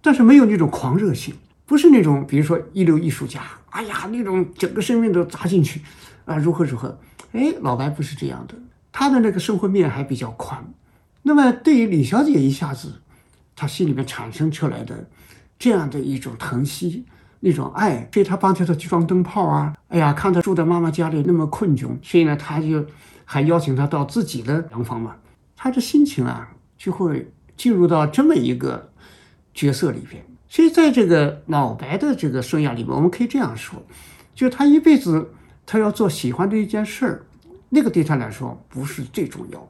[0.00, 1.34] 但是没有那种狂热性，
[1.66, 5.80] 不是那种比如说一流艺术家，哎呀那种整个生命都砸进去，
[6.24, 6.98] 啊如何如何，
[7.32, 8.54] 哎老白不是这样的，
[8.92, 10.72] 他的那个生活面还比较宽。
[11.22, 13.02] 那么对于李小姐一下子，
[13.54, 15.08] 他心里面产生出来的
[15.58, 17.04] 这样的一种疼惜，
[17.40, 22.86] 那种爱，所以他帮着他去装灯泡啊，哎呀看他住在妈妈家里那么困窘，所以呢他就
[23.24, 25.16] 还邀请他到自己的洋房嘛，
[25.56, 26.52] 他的心情啊。
[26.80, 28.90] 就会进入到这么一个
[29.52, 33.82] 角色里边，所以在这个老白的这个生涯里面，我们可以这样说，
[34.34, 35.30] 就他一辈子
[35.66, 37.26] 他要做喜欢的一件事儿，
[37.68, 39.68] 那个对他来说不是最重要，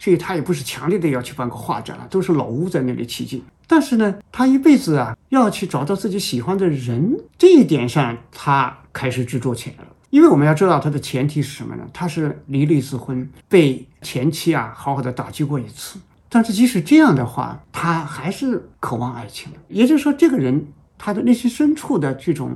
[0.00, 3.40] 所以他也不是强烈的要去办个画展了，都是老屋在那里起劲。
[3.68, 9.90] 但是呢，他一辈子啊要去找到自己喜欢的人，这一点上他开始执着起来了。
[10.10, 11.86] 因为我们要知道他的前提是什么呢？
[11.92, 15.98] 他是离了一次婚，被前妻啊好好的打击过一次。
[16.36, 19.58] 但是即使这样的话，他还是渴望爱情的。
[19.68, 20.66] 也就是说，这个人
[20.98, 22.54] 他的内心深处的这种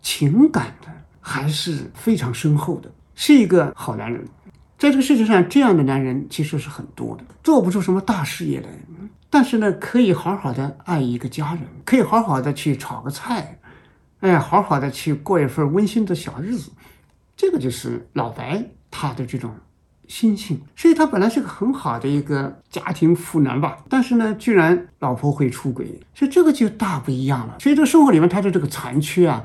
[0.00, 0.88] 情感的
[1.20, 4.26] 还是非常深厚的，是一个好男人。
[4.78, 8.68] 在这个世界上，这样的男人其实是很多的，做不出什么大事业来，
[9.28, 13.58] 但是呢，可以好好的爱一个家人，可以好好的去炒个菜，
[14.20, 16.70] 哎，好好的去过一份温馨的小日子。
[17.36, 19.54] 这个就是老白他的这种。
[20.10, 27.56] 心性，所以他本来是个很好的一个家庭妇男吧，但是呢，居然老婆会出轨，所以这个就大不一样了。
[27.60, 29.44] 所以这生活里面他的这个残缺啊，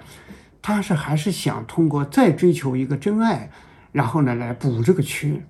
[0.64, 3.52] 他是还是想通过再追求一个真爱，
[3.92, 5.46] 然后呢来补这个缺，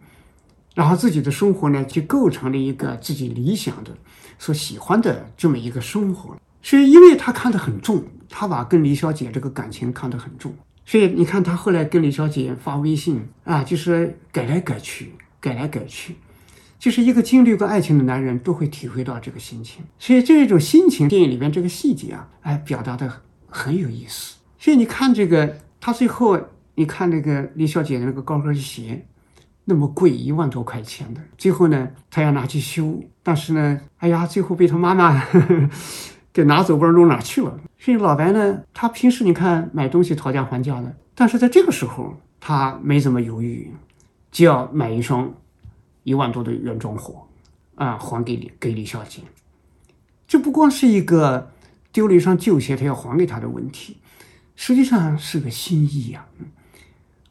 [0.74, 3.92] 然后自己的生活呢就构成了一个自己理想的、
[4.38, 6.36] 所喜欢的这么一个生活。
[6.62, 10.54] 所以，因为他看得很重，他把跟李小姐这个感情看得很重，
[10.86, 16.16] 所以你看他后来跟李小姐发微信啊，就是改来改去，改来改去。
[16.78, 24.36] 就是一个经历过爱情的男人都会体会到这个心情，所以这种心情，电影里面这个细节啊，哎，表达的很有意思。
[24.60, 26.40] 所以你看这个，他最后
[26.76, 29.08] 你看那个李小姐的那个高跟鞋，
[29.64, 35.70] 那么贵，一万多块钱的，最后呢，他要拿去修，但是呢，哎呀，最后被他妈妈呵呵
[36.36, 37.60] 给拿走，不知道弄哪去了。
[37.80, 43.72] 所以老白呢，他平时你看买东西讨价还价的，但是在这个时候他没怎么犹豫，
[44.30, 45.34] 就要买一双。
[46.08, 47.26] 一万多的原装货，
[47.74, 49.22] 啊，还给李给李小姐，
[50.28, 51.52] 这不光是一个
[51.92, 53.98] 丢了一双旧鞋，他要还给她的问题，
[54.56, 56.24] 实际上是个心意呀。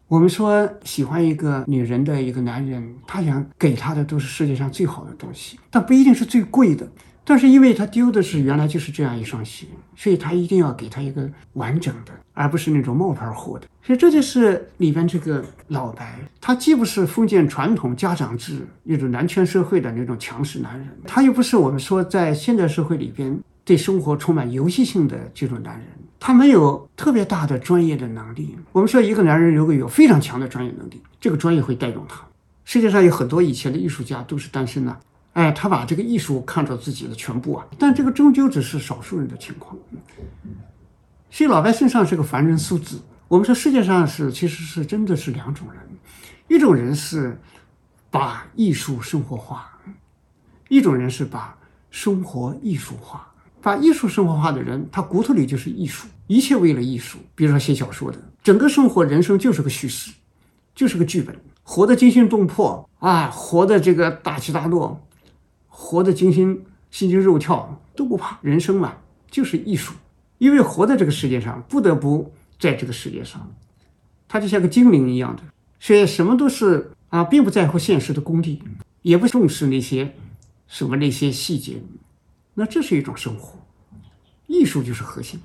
[0.09, 6.85] 我们说喜欢一个女人的一个男人，他想给她的都是世界上最好的东西，但不一定是最贵的。
[7.25, 13.67] 但是因为他丢的是原来就是这样一双鞋，所以他一定要给他一个完整的，而不是那种冒牌货的。
[13.83, 25.87] 所以这就是里边这个老白，他既不是封建传统家长制那种男权社会的那种强势男人，他又不是我们说在现代社会里边对生活充满游戏性的这种男人，
[26.21, 28.55] 他没有特别大的专业的能力。
[28.73, 32.21] 我们说一个男人如果有非常强的专业能力，这个专业会带动他。
[32.67, 34.97] 世界上有很多以前的艺术家都是单身的。
[35.35, 39.77] 哎，他把这个艺术看作自己的全部啊，但这个终究只是少数人的情况。
[41.31, 42.97] 所以老白身上是个凡人素质。
[43.27, 45.81] 我们说世界上是其实是真的是两种人，
[46.49, 47.41] 一种人是
[48.11, 49.69] 把艺术生活化，
[50.69, 51.57] 一种人是把
[51.91, 53.31] 生活艺术化。
[53.61, 57.19] 把艺术生活化的人，他骨头里就是艺术，一切为了艺术。
[57.35, 60.13] 比如说写小说的，整个生活人生就是个叙事，
[60.75, 65.01] 就是个剧本，活得惊心动魄啊，活得这个大起大落。
[65.77, 68.95] 活得惊心心惊肉跳都不怕，人生嘛
[69.29, 69.93] 就是艺术，
[70.39, 73.53] 因为活在这个世界上，不得不在这个世界上，
[74.29, 75.43] 他就像个精灵一样的，
[75.81, 78.63] 所以什么都是啊，并不在乎现实的功利，
[79.03, 80.15] 也不重视那些
[80.69, 81.83] 什么那些细节，
[82.55, 83.59] 那这是一种生活，
[84.47, 85.41] 艺术就是核心。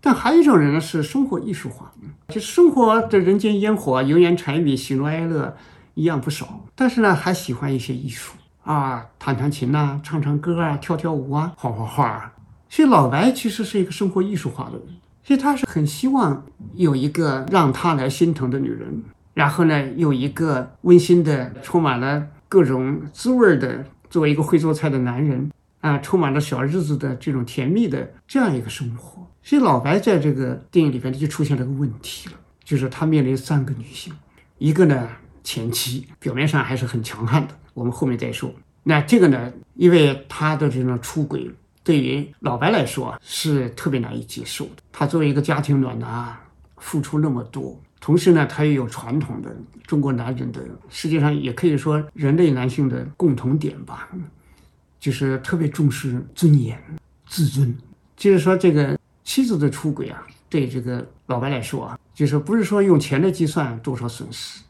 [0.00, 1.92] 但还有一种人呢，是生活艺术化，
[2.28, 5.54] 就是生活的人间烟火、油盐柴米、喜怒哀乐
[5.92, 8.32] 一样不少，但是呢，还喜欢一些艺术。
[8.68, 12.34] 啊，弹弹琴呐，唱唱歌啊，跳跳舞啊，画画画啊。
[12.68, 14.82] 所以老白其实是一个生活艺术化的人，
[15.24, 19.02] 所以他是很希望有一个让他来心疼的女人，
[19.32, 25.50] 然后呢，有一个温馨的、充满了各种滋味的，作为一个会做菜的男人
[25.80, 29.26] 啊，充满了小日子的这种甜蜜的这样一个生活。
[29.42, 34.12] 所以老白在这个电影里边就出现了个问题了，就是他面临三个女性，
[34.58, 35.08] 一个呢
[35.42, 37.54] 前妻，表面上还是很强悍的。
[37.78, 38.52] 我们后面再说。
[38.82, 39.52] 那这个呢？
[39.74, 41.48] 因为他的这种出轨，
[41.84, 44.82] 对于老白来说是特别难以接受的。
[44.90, 46.36] 他作为一个家庭暖男，
[46.78, 49.54] 付出那么多，同时呢，他也有传统的
[49.86, 54.08] 中国男人的，实际上也可以说人类男性的共同点吧，
[54.98, 56.76] 就是特别重视尊严、
[57.28, 57.72] 自尊。
[58.16, 64.60] 就是说，这个妻子的出轨啊，对这个老白来说啊，就是不是说用钱来计算多少损失。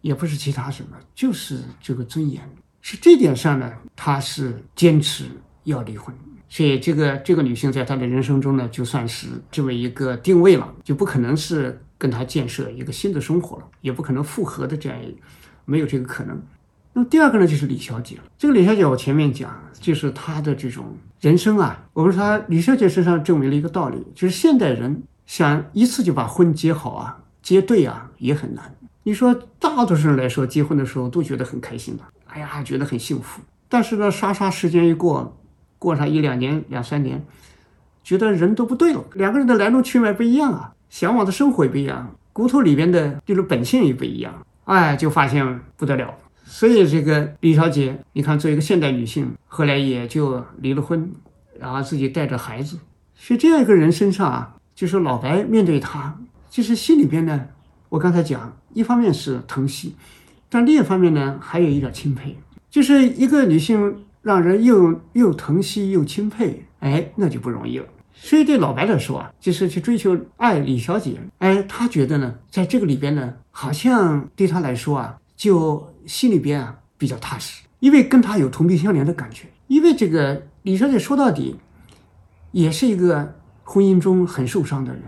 [0.00, 2.42] 也不是其他什么，就是这个尊严，
[2.80, 5.24] 是这点上呢，他是坚持
[5.64, 6.14] 要离婚。
[6.48, 15.14] 所以这个这个女性在她的人生中呢，就算是这么一个定位了，就不可能是跟他建设一个新的生活了，也不可能复合的这样一，
[15.66, 16.40] 没有这个可能。
[16.94, 18.22] 那么第二个呢，就是李小姐了。
[18.38, 28.74] 这个李小姐，我前面讲，就是她的这种人生啊，我们说她李小姐身上证明了一个道理，就是现代人想一次就把婚结好啊，结对啊，也很难。
[29.08, 33.40] 你说大多数人来说，结婚的时候都觉得很开心的，哎呀，觉得很幸福。
[33.66, 35.34] 但是呢，刷刷时间一过，
[35.78, 37.24] 过上一两年、两三年，
[38.04, 39.02] 觉得人都不对了。
[39.14, 46.14] 两个人的来龙去脉不一样啊，向往的生活也不一样，骨头里边的这种本性也不一样，哎，就发现不得了。
[46.44, 51.10] 所以这个李小姐，你看，作为一个现代女性，后来也就离了婚，
[51.58, 52.78] 然后自己带着孩子。
[53.14, 56.14] 所以这样一个人身上啊，就是老白面对她，
[56.50, 57.46] 就是心里边呢。
[57.88, 59.94] 我刚才讲，一方面是疼惜，
[60.48, 62.36] 但另一方面呢，还有一点钦佩，
[62.70, 67.86] 就是一个女性让人又又疼惜又钦佩，哎，那就不容易了。
[68.12, 79.46] 所以对老白来说啊，就是去追求爱李小姐，哎，他觉得呢，在这个里边呢，好像对他来说啊，就心里边啊比较踏实，因为跟他有同病相怜的感觉。
[79.68, 81.56] 因为这个李小姐说到底，
[82.52, 85.02] 也是一个婚姻中很受伤的人。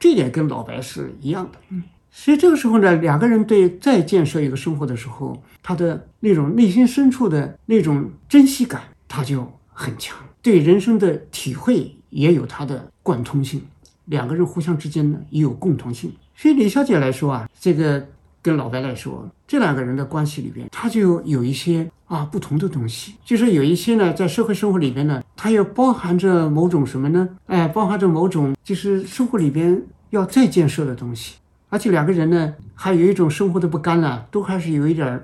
[0.00, 1.58] 这点跟老白是一样的。
[1.68, 10.16] 嗯，所以这个时候呢，两个人对再建设一个生活的时候，他的那种内心深处的那种珍惜感，他就很强。
[10.42, 13.60] 对人生的体会也有它的贯通性，
[14.06, 16.10] 两个人互相之间呢也有共同性。
[16.34, 18.08] 所以李小姐来说啊，这个
[18.42, 27.28] 跟老白来说，这两个人的关系里边，他就有一些啊不同的东西，就是有一些呢，在社会生活里边呢，它又包含着某种什么呢？
[27.46, 31.36] 哎，包含着某种就是生活里边要再建设的东西。
[31.68, 35.22] 而且两个人呢，还有一种生活的不甘呢，都还是有一点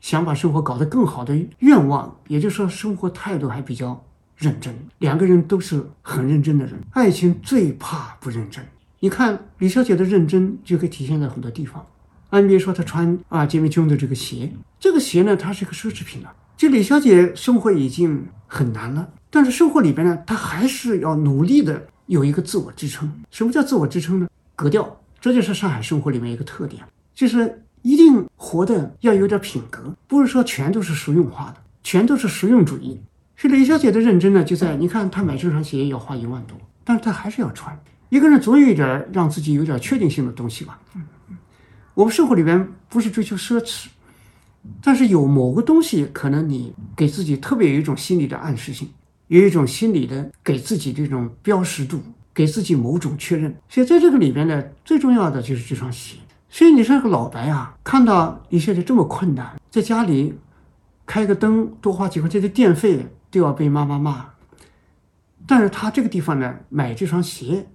[0.00, 4.04] 想把生活搞得更好的愿望，也就是说，生活态度还比较。
[4.40, 6.74] 认真，两个人都是很认真的人。
[6.92, 8.64] 爱情最怕不认真。
[9.00, 11.84] 你看李小姐的认真，就可以体现在很多地方。
[12.30, 16.32] 安别说她穿啊杰米琼的这个鞋，这个鞋呢，它是一个奢侈品了。
[16.56, 23.10] 就李小姐生活已经很难了，但是生活里边呢，她还是要努力的有一个自我支撑。
[23.30, 24.28] 什么叫自我支撑呢？
[24.56, 26.82] 格调，这就是上海生活里面一个特点，
[27.14, 33.00] 就是一定活的要有点品格，不是说全都是实用化的，全都是实用主义。
[33.36, 37.78] 是李小姐的认真呢，就在你看，她买这双鞋要花一万多，但是她还是要穿。
[38.08, 40.80] 一个人总有一点让自己有点确定性的东西吧。
[41.98, 43.88] 我们生活里边不是追求奢侈，
[44.80, 48.88] 但是有某个东西，可能你给自己特别有一种心理的暗示性，
[49.26, 52.00] 有一种心理的给自己这种标识度，
[52.32, 53.52] 给自己某种确认。
[53.68, 56.18] 所以在这个里边呢，最重要的就是这双鞋。
[56.48, 60.38] 所以你说个老白啊，看到李小姐这么困难，在家里
[61.04, 63.08] 开个灯多花几块钱的电费。
[63.30, 64.24] 都要被妈妈骂，
[65.46, 67.66] 但是他这个地方呢，买这双鞋，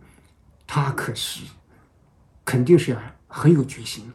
[0.66, 1.44] 他可是
[2.44, 2.98] 肯定是要
[3.36, 4.06] 很有决心。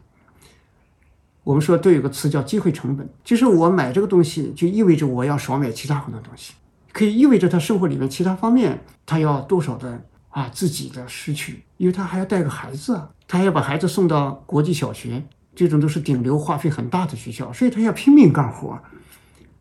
[1.43, 6.53] 我们说都有个词叫机会成本，就是我买这个东西，就意味着我要少买其他很多东西，
[6.93, 15.23] 可以意味着他生活里面其他方面他要多少的啊自己的失去，因为他还要带个孩子啊，他还要把孩子送到国际小学，
[15.55, 18.79] 这种都是顶流、花费很大的学校，所以他要拼命干活。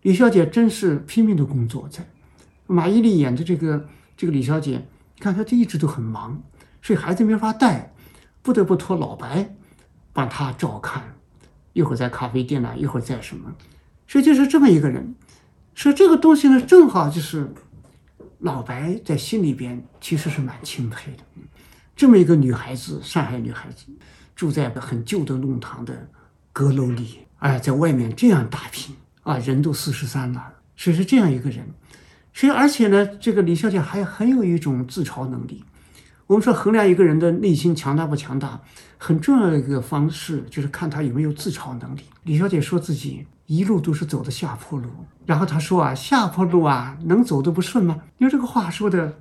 [0.03, 2.07] 李小姐真是拼命的工作，在
[2.67, 3.87] 马伊琍演的这个
[4.17, 4.87] 这个李小姐，
[5.17, 6.41] 你看她就一直都很忙，
[6.83, 7.93] 所以孩子没法带，
[8.43, 9.55] 不得不托老白
[10.13, 11.15] 帮她照看，
[11.73, 13.55] 一会儿在咖啡店呢，一会儿在什么，
[14.07, 15.15] 所以就是这么一个人。
[15.75, 17.53] 所以这个东西呢，正好就是
[18.39, 21.23] 老白在心里边其实是蛮钦佩的。
[21.95, 23.87] 这么一个女孩子，上海女孩子，
[24.35, 26.09] 住在很旧的弄堂的
[26.53, 28.97] 阁楼里，哎，在外面这样打拼。
[29.25, 31.63] 啊，人都四十三了，所以是这样一个人，
[32.33, 35.63] 所以而且呢，这个李小姐还很有一种自嘲能力。
[36.29, 38.61] 我们说衡量一个人的内心强大不强大，
[38.99, 42.03] 很重要的一个方式就是看他有没有自嘲能力。
[42.25, 44.91] 李小姐说自己一路都是走的下坡路，
[45.25, 48.03] 然后她说啊，下坡路啊能走得不顺吗？
[48.19, 49.19] 因为这个话说的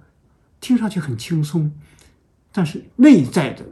[0.60, 1.72] 听上去很轻松，
[2.52, 3.66] 但是内在的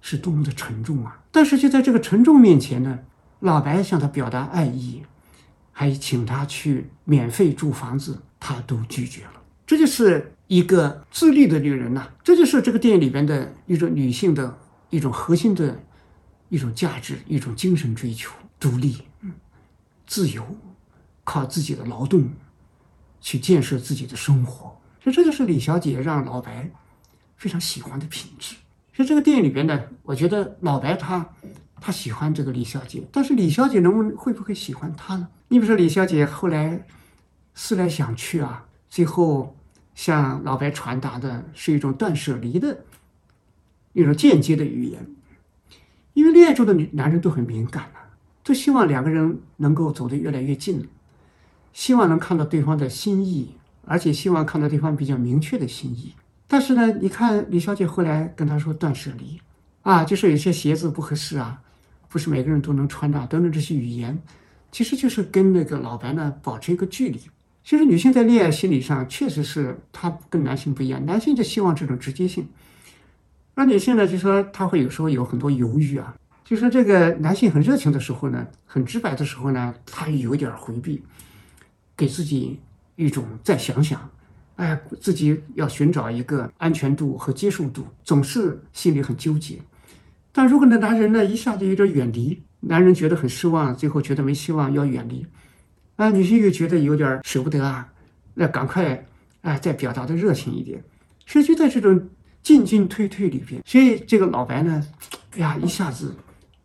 [0.00, 1.20] 是多么的沉重啊！
[1.32, 3.00] 但是就在这个沉重面前呢，
[3.40, 5.02] 老白向她表达爱意。
[5.74, 9.42] 还请她去免费住房子，她都拒绝了。
[9.66, 14.58] 这就是一个自立的女人呐，这就是这个电影里边的一种女性的
[14.90, 15.82] 一种核心的
[16.50, 18.30] 一种价值，一种精神追求：
[18.60, 18.98] 独立、
[20.06, 20.44] 自由，
[21.24, 22.28] 靠自己的劳动
[23.18, 24.78] 去建设自己的生活。
[25.02, 26.70] 所以这就是李小姐让老白
[27.38, 28.54] 非常喜欢的品质。
[28.92, 31.26] 所以这个电影里边呢，我觉得老白他。
[31.80, 35.26] 他喜欢这个李小姐，但是李小姐能不能会不会喜欢他呢？
[35.48, 36.86] 你比如说李小姐后来
[37.54, 39.56] 思来想去啊，最后
[39.94, 42.84] 向老白传达的是一种断舍离的
[43.92, 45.06] 一种间接的语言，
[46.14, 48.10] 因为恋爱中的女男人都很敏感啊，
[48.42, 50.88] 都希望两个人能够走得越来越近，
[51.72, 56.14] 希望能看到对方的心意，而且希望看到对方比较明确的心意。
[56.46, 59.40] 但是呢，你看李小姐后来跟他说断舍离
[59.82, 61.62] 啊，就是有些鞋子不合适啊。
[62.08, 64.22] 不是每个人都能穿的，等等这些语言，
[64.70, 67.18] 其实就是跟那个老白呢保持一个距离。
[67.64, 72.48] 其实女性在恋爱心理上确实是她跟男性不一样，男性就希望这种直接性，
[73.54, 76.14] 而女性呢就说她会有时候有很多犹豫啊。
[76.44, 81.02] 就说这个男性很热情的时候呢，很直白的时候呢，他有点回避，
[81.96, 82.58] 给自己
[82.96, 84.10] 一种再想想，
[84.56, 89.60] 哎，自己要寻找一个安全度和接受度，总是心里很纠结。
[90.30, 95.24] 但如果那男人呢一下子有点远离，男人觉得很失望，最后觉得没希望要远离，
[96.02, 97.86] 那，女性又觉得有点舍不得啊，
[98.34, 99.06] 那赶快
[99.40, 100.82] 啊再表达的热情一点，
[101.26, 102.08] 所以就在这种
[102.42, 104.84] 进进退退里边，所以这个老白呢，
[105.36, 106.12] 哎呀一下子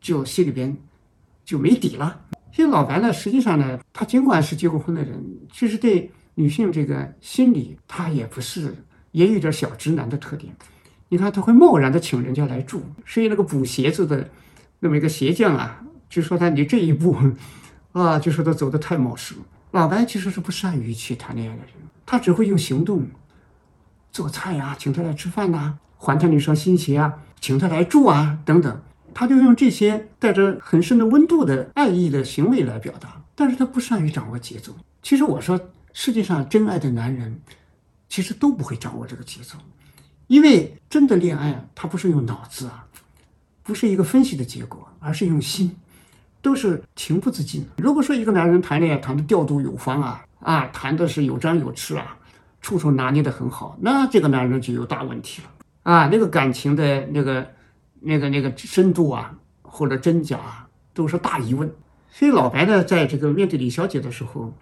[0.02, 0.76] 就心里边
[1.46, 2.20] 就没底了。
[2.52, 5.24] 所以老白呢，实际上呢，他尽管是结过婚的人，
[5.54, 8.74] 其实对女性这个心理他也不是，
[9.12, 10.52] 也有点小直男的特点。
[11.10, 14.28] 你看他会贸然的请人家来住，所以那个补鞋子的
[14.80, 15.80] 那么一个鞋匠啊，
[16.10, 17.16] 就说他你这一步
[18.00, 19.42] 啊，就说他走的太冒失了。
[19.72, 21.74] 老白其实是不善于去谈恋爱的人，
[22.06, 23.08] 他只会用行动
[24.12, 28.82] 做菜呀，请他来吃饭呐，还他那双新鞋啊，请他来住啊，等等，
[29.14, 34.74] 他就用这些带着很深的温度的爱意的行为来表达，但是他不善于掌握节奏。
[35.04, 35.60] 其实我说，
[35.94, 37.42] 世界上真爱的男人，
[38.08, 39.58] 其实都不会掌握这个节奏，
[40.28, 42.88] 因为真的恋爱，他不是用脑子啊，
[43.64, 45.76] 不是一个分析的结果，而是用心。
[46.48, 47.68] 都是情不自禁。
[47.78, 52.18] 如果说一个男人谈恋爱谈的调度有方啊啊，谈的是有张有弛啊，
[52.62, 55.50] 处处拿捏的很好，那这个男人就有大问题了
[55.84, 56.08] 啊！
[56.10, 57.46] 那个感情的那个
[58.00, 60.40] 那个那个深度啊，或者真假
[60.94, 61.70] 都是大疑问。
[62.10, 64.54] 所以老白呢，在这个面对李小姐的时候，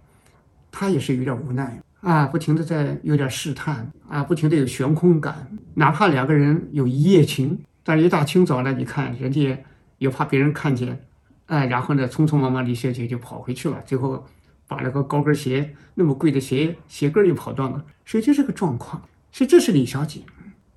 [0.71, 5.55] 他也是有点无奈啊，不停的在有点试探啊，不停的有悬空感。
[5.75, 9.63] 哪怕两个人有一夜情，但是一大清早呢，你看人家
[9.99, 10.99] 也怕别人看见。
[11.47, 13.81] 哎，然后呢，匆匆忙忙，李小姐就跑回去了。
[13.85, 14.25] 最后，
[14.67, 19.01] 把那个高跟鞋那么贵的鞋鞋跟又跑断了，所以就是个状况。
[19.31, 20.21] 所以这是李小姐。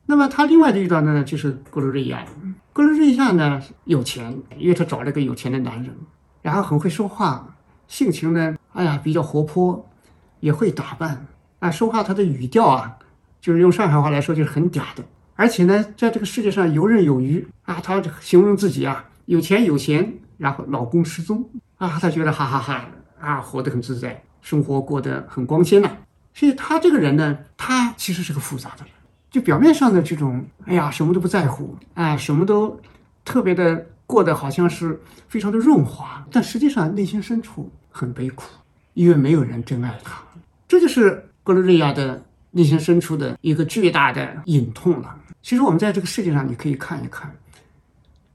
[0.04, 2.24] 那么她另外的遇到的呢，就是格罗瑞亚。
[2.72, 5.94] 格罗瑞亚呢有钱，因为她找了个有钱的男人，
[6.42, 7.56] 然后很会说话，
[7.86, 9.88] 性情呢，哎呀比较活泼，
[10.40, 11.26] 也会打扮。
[11.60, 12.98] 啊，说话她的语调啊，
[13.40, 15.02] 就是用上海话来说就是很嗲的。
[15.34, 20.18] 而且呢，在这个世界上游刃有余啊，她形容自己啊，有钱有闲。
[20.38, 21.44] 然后老公失踪
[21.76, 22.88] 啊，她觉得哈哈哈
[23.20, 25.90] 啊，活得很自在，生活过得很光鲜呐。
[26.32, 28.92] 所以她这个人呢，她其实是个复杂的人。
[29.30, 32.80] 就表面上的这种，哎呀，什么都不在乎，哎，什么都
[33.26, 38.44] 特别的过得好像是非常的润滑，但实际上内心深处很悲苦，
[38.94, 40.22] 因为没有人真爱她。
[40.66, 45.14] 这就是格罗瑞亚的内心深处的一个巨大的隐痛了。
[45.42, 47.30] 其实我们在这个世界上，你可以看一看。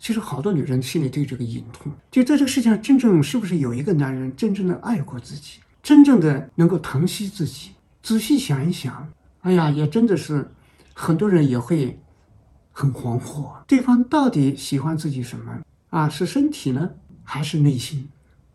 [0.04, 7.72] 其实好多女人心里都有这个隐痛，就在这个世界上，真正是不是有一个男人真正的爱过自己，真正的能够疼惜自己？
[8.02, 9.08] 仔细想一想，
[9.44, 10.52] 哎呀，也真的是，
[10.94, 11.98] 很多人也会
[12.74, 16.10] 很惶惑，对方到底喜欢自己什么啊？
[16.10, 16.90] 是身体呢，
[17.24, 18.10] 还是内心？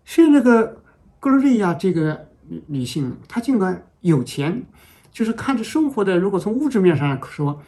[0.04, 0.82] 像那个
[1.18, 4.62] 格罗瑞亚这个女女性，她尽管有钱，
[5.10, 7.62] 就是看着生活的，如果从物质面上来说，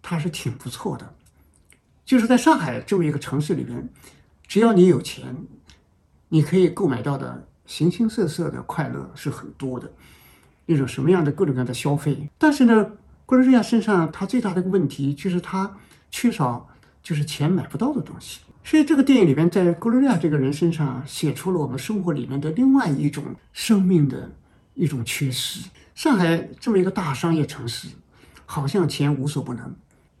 [0.00, 1.16] 她是挺不错的。
[2.10, 3.88] 就是在上海这么一个城市里边，
[4.48, 5.46] 只要你有钱，
[6.28, 9.88] 你可以购买到的形形色色的快乐是很多的，
[10.66, 12.28] 一种什么样的各种各样的消费。
[12.36, 12.84] 但是呢，
[13.26, 15.72] 格罗瑞亚身上他最大的一个问题就是他
[16.10, 16.68] 缺少
[17.00, 18.40] 就是钱买不到的东西。
[18.64, 24.32] 所以这个电影里边，在格罗瑞亚这个人身上写出了我们生活里面的另外一种生命的
[24.74, 25.70] 一种缺失。
[25.94, 27.86] 上海这么一个大商业城市，
[28.46, 29.72] 好像钱无所不能，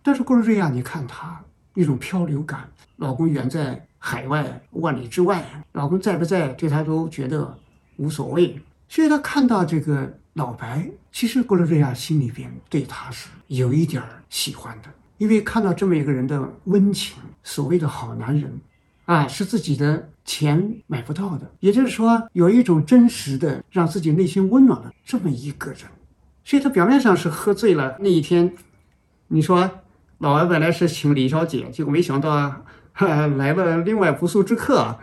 [0.04, 1.42] 但是格罗瑞亚，你看他。
[1.74, 7.56] 一种漂流感，老公远在海外万里之外，老公在不在对她都觉得
[7.96, 8.60] 无所谓。
[8.88, 18.60] 所以她看到这个老白，其实格罗瑞亚心里边对他是有一点喜欢的，因为看到这么一个人的温情，所谓的好男人，
[19.04, 25.82] 啊，是自己的钱买不到的，也就是说有一种真实的让自己内心温暖的这么一个人。
[26.44, 28.52] 所以他表面上是喝醉了那一天，
[29.28, 29.70] 你说。
[30.20, 32.62] 老外本来是请李小姐，结果没想到啊，
[33.38, 34.98] 来了另外不速之客，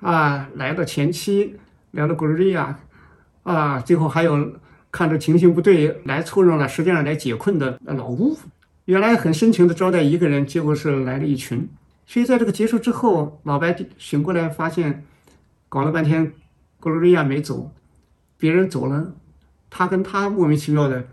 [0.00, 1.56] 啊，来了前妻，
[1.90, 2.78] 来了格瑞亚，
[3.42, 4.54] 啊，最后还有
[4.90, 8.34] 看着情形不对来凑热闹，实际上来解困的老吴，
[8.86, 11.68] 原来很深情的招待一个人，结果是来了一群。
[12.06, 15.04] 所以在这个结束之后，老白醒过来发现，
[15.68, 16.32] 搞了半天，
[16.80, 17.70] 格瑞亚没走，
[18.38, 19.12] 别人走了，
[19.68, 21.04] 他跟他莫名其妙的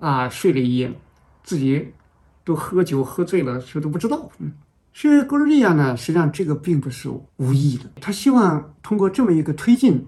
[0.00, 0.92] 啊睡了一夜，
[1.44, 1.92] 自己。
[2.44, 4.30] 都喝酒喝醉了，谁都不知道。
[4.38, 4.52] 嗯，
[4.92, 10.06] 所以格罗利亚呢，实际上这个并不是无意的，他希望通过这么一个推进，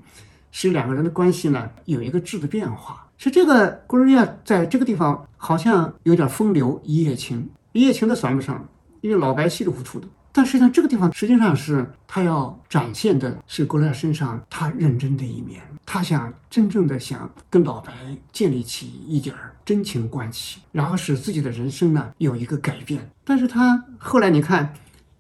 [0.53, 3.09] 使两个人的关系呢有一个质的变化。
[3.19, 8.69] 是这个格罗利亚在这个地方好像有点风流一夜情，一夜情都算不上，
[9.01, 10.07] 因为老白稀里糊涂的。
[10.37, 17.91] 但实际上，这个地方实际上是他要展现的是郭德身上他认真的一面，他想真正的想跟老白
[18.31, 23.11] 建立起一点儿真情关系，然后使自己的人生呢有一个改变。
[23.25, 24.75] 但是他后来你看，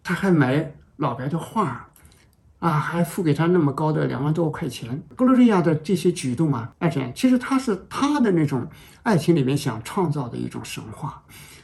[0.05, 1.89] 他还买老白的画，
[2.59, 5.03] 啊，还付给他那么高的两万多块钱。
[5.17, 8.69] 格罗利亚的这些举动啊，爱情其实他是他的那种
[9.03, 11.23] 爱情里面想创造的一种神话，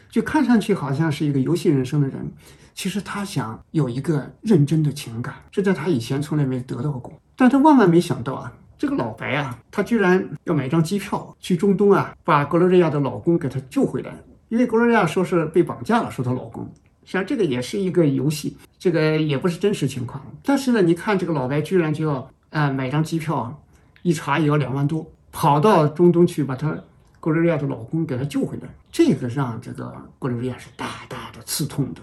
[0.08, 2.32] 就看上去好像是一个游戏人生的人。
[2.74, 7.12] 其实他想有一个认真的情感，这在他以前从来没得到过。
[7.36, 14.12] 但他万万没想到啊，这个老白啊，他居然要买张机票去中东啊，把格罗瑞亚的老公给他救回来，
[14.48, 16.64] 因为格罗瑞亚说是被绑架了，说她老公。
[17.04, 20.22] 实际上这个也是一个游戏，这个也不是真实情况。
[20.44, 23.60] 但是呢，你看这个老白居然就要啊买张机票，
[24.02, 26.70] 一查也要两万多，跑到中东去把他
[27.18, 32.00] 格罗瑞亚的老公给他救回来，这个让这个格罗瑞亚是大大的刺痛的，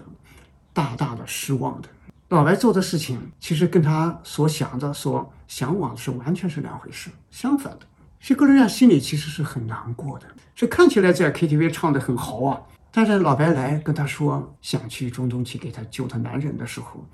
[0.80, 1.88] 大大的失望的。
[2.30, 7.80] 老白做的事情其实跟他所想的、所向往的是完全是两回事，相反的。
[8.18, 10.26] 所以格伦亚心里其实是很难过的。
[10.54, 12.58] 这看起来在 KTV 唱的很豪啊。
[12.90, 17.06] 但是老白来跟他说想去中东去给他救他男人的时候，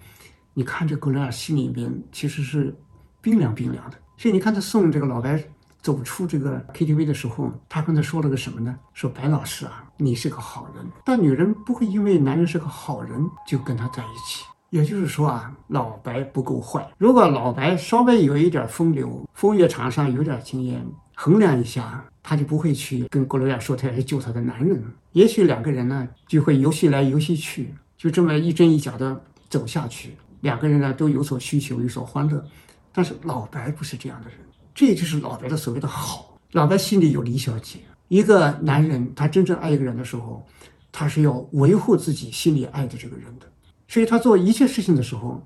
[0.54, 2.72] 你看这格伦亚心里边其实是
[3.20, 3.96] 冰凉冰凉的。
[4.16, 5.42] 所以你看他送这个老白
[5.87, 8.76] 走出这个 KTV 的时候，他跟他说了个什么呢？
[8.93, 14.45] 说白老师啊，你是个好人，但女人不会因为男人是个好人就跟他在一起。
[14.70, 16.91] 也就是说啊，老白不够坏。
[16.99, 20.84] 如果老白稍微有一点风流，风月场上有点经验，
[21.14, 22.05] 衡量一下。
[22.20, 24.82] 他就不会去跟格罗亚说他要去救他的男人，
[25.12, 30.16] 也许两个人呢就会游戏来游戏去，就这么一真一假的走下去。
[30.41, 32.45] 两个人呢都有所需求，有所欢乐。
[32.93, 34.39] 但是老白不是这样的人，
[34.77, 36.39] 这就是老白的所谓的好。
[36.53, 37.81] 老白心里有李小姐。
[38.09, 40.47] 一个男人他真正爱一个人的时候，
[40.93, 43.47] 他是要维护自己心里爱的这个人的，
[43.89, 45.43] 所以他做一切事情的时候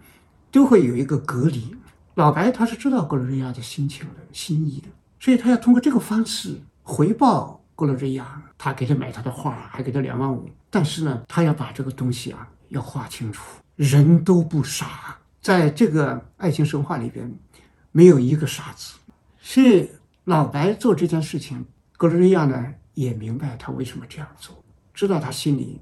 [0.51, 1.77] 都会有一个隔离。
[2.17, 4.89] 老白他是知道格罗亚的心情的心意的，
[5.21, 6.61] 所以他要通过这个方式。
[6.83, 10.51] 回报格洛瑞亚，他给他买他的画，还给他两万五。
[10.69, 13.43] 但是呢，他要把这个东西啊要画清楚。
[13.77, 17.33] 人都不傻，在这个爱情神话里边，
[17.93, 18.95] 没有一个傻子。
[19.53, 19.91] 所以
[20.27, 24.63] 老白做这件事情，格洛瑞亚呢也明白他为什么这样做，
[24.95, 25.81] 知道他心里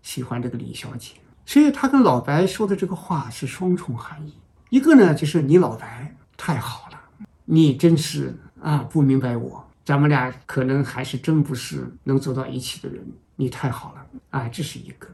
[0.00, 1.12] 喜欢这个李小姐。
[1.44, 4.32] 所以他跟老白说的这个话是双重含义。
[4.70, 6.98] 一个呢就是你老白太好了，
[7.44, 9.62] 你真是啊不明白我。
[9.84, 13.06] 咱们俩可能还是真不是能走到一起的人，
[13.36, 15.06] 你太好了啊，这是一个。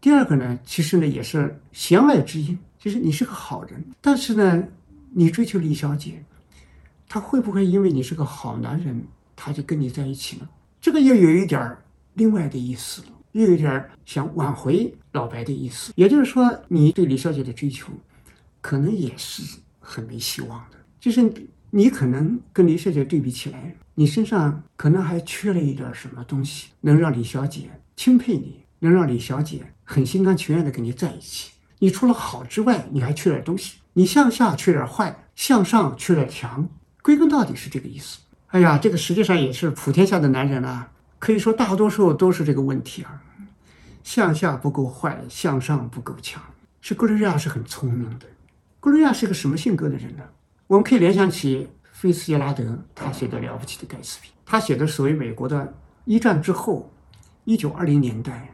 [0.00, 4.62] 第二个呢，其实呢也是弦外之音，就是你是个好人，但是呢，
[5.10, 6.24] 你追求李小姐，
[7.12, 9.06] 他会不会因为你是个好男人，
[9.36, 10.48] 他就跟你在一起呢？
[10.80, 11.76] 这个又有一点
[12.14, 15.92] 另外的意思了，又有点想挽回老白的意思。
[15.94, 17.92] 也就是说，你对李小姐的追求，
[18.62, 21.30] 可能也是很没希望的，就是
[21.68, 23.76] 你可能跟李小姐对比起来。
[23.94, 31.50] 你身上可能还缺了一点什么东西，能让李小姐钦佩你，能让李小姐很心甘情愿的跟你在一起。
[31.78, 33.80] 你除了好之外，你还缺点东西。
[33.92, 36.66] 你向下缺点坏，向上缺点强。
[37.02, 38.20] 归根到底是这个意思。
[38.46, 43.22] 哎呀，这个实际上也是普天下的男人啊，可以说大多数都是这个问题啊。
[44.02, 46.42] 向下不够坏，向上不够强。
[46.80, 48.26] 是格雷亚是很聪明的。
[48.80, 50.22] 格雷亚是个什么性格的人呢？
[50.66, 51.68] 我们可以联想起。
[51.92, 55.72] 菲茨杰拉德他写的了不起的盖茨比，他写的所谓美国的
[56.04, 56.92] 一战之后，
[57.44, 58.50] 一九二零年代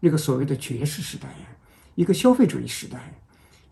[0.00, 1.28] 那个所谓的爵士时代，
[1.94, 3.14] 一个消费主义时代，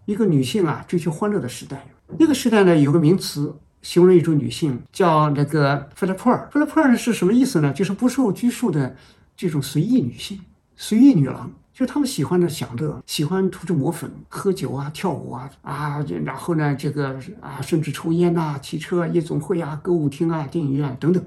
[0.06, 1.88] 一个女性啊追求欢乐的时代。
[2.18, 3.54] 那个时代呢，有个名词
[3.88, 6.46] 形容一种女性，叫那个菲勒普尔。
[6.52, 7.72] 菲勒普尔是什么意思呢？
[7.72, 8.94] 就是不受拘束的
[9.34, 10.38] 这种随意女性，
[10.76, 11.50] 随意女郎。
[11.72, 21.24] 就他们喜欢的享乐，喜欢涂脂抹粉、喝酒啊、跳舞啊啊，然后呢，这个啊，甚至抽烟呐、骑车、夜总会啊、歌舞厅啊、电影院等等，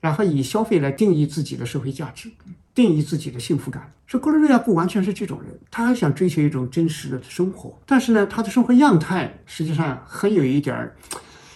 [0.00, 2.30] 然后以消费来定义自己的社会价值，
[2.72, 3.90] 定义自己的幸福感。
[4.06, 10.94] 说格罗瑞亚不完全是这种人，他还想追求一种真实的生活，但是呢，他的生活样态实际上很有一点儿。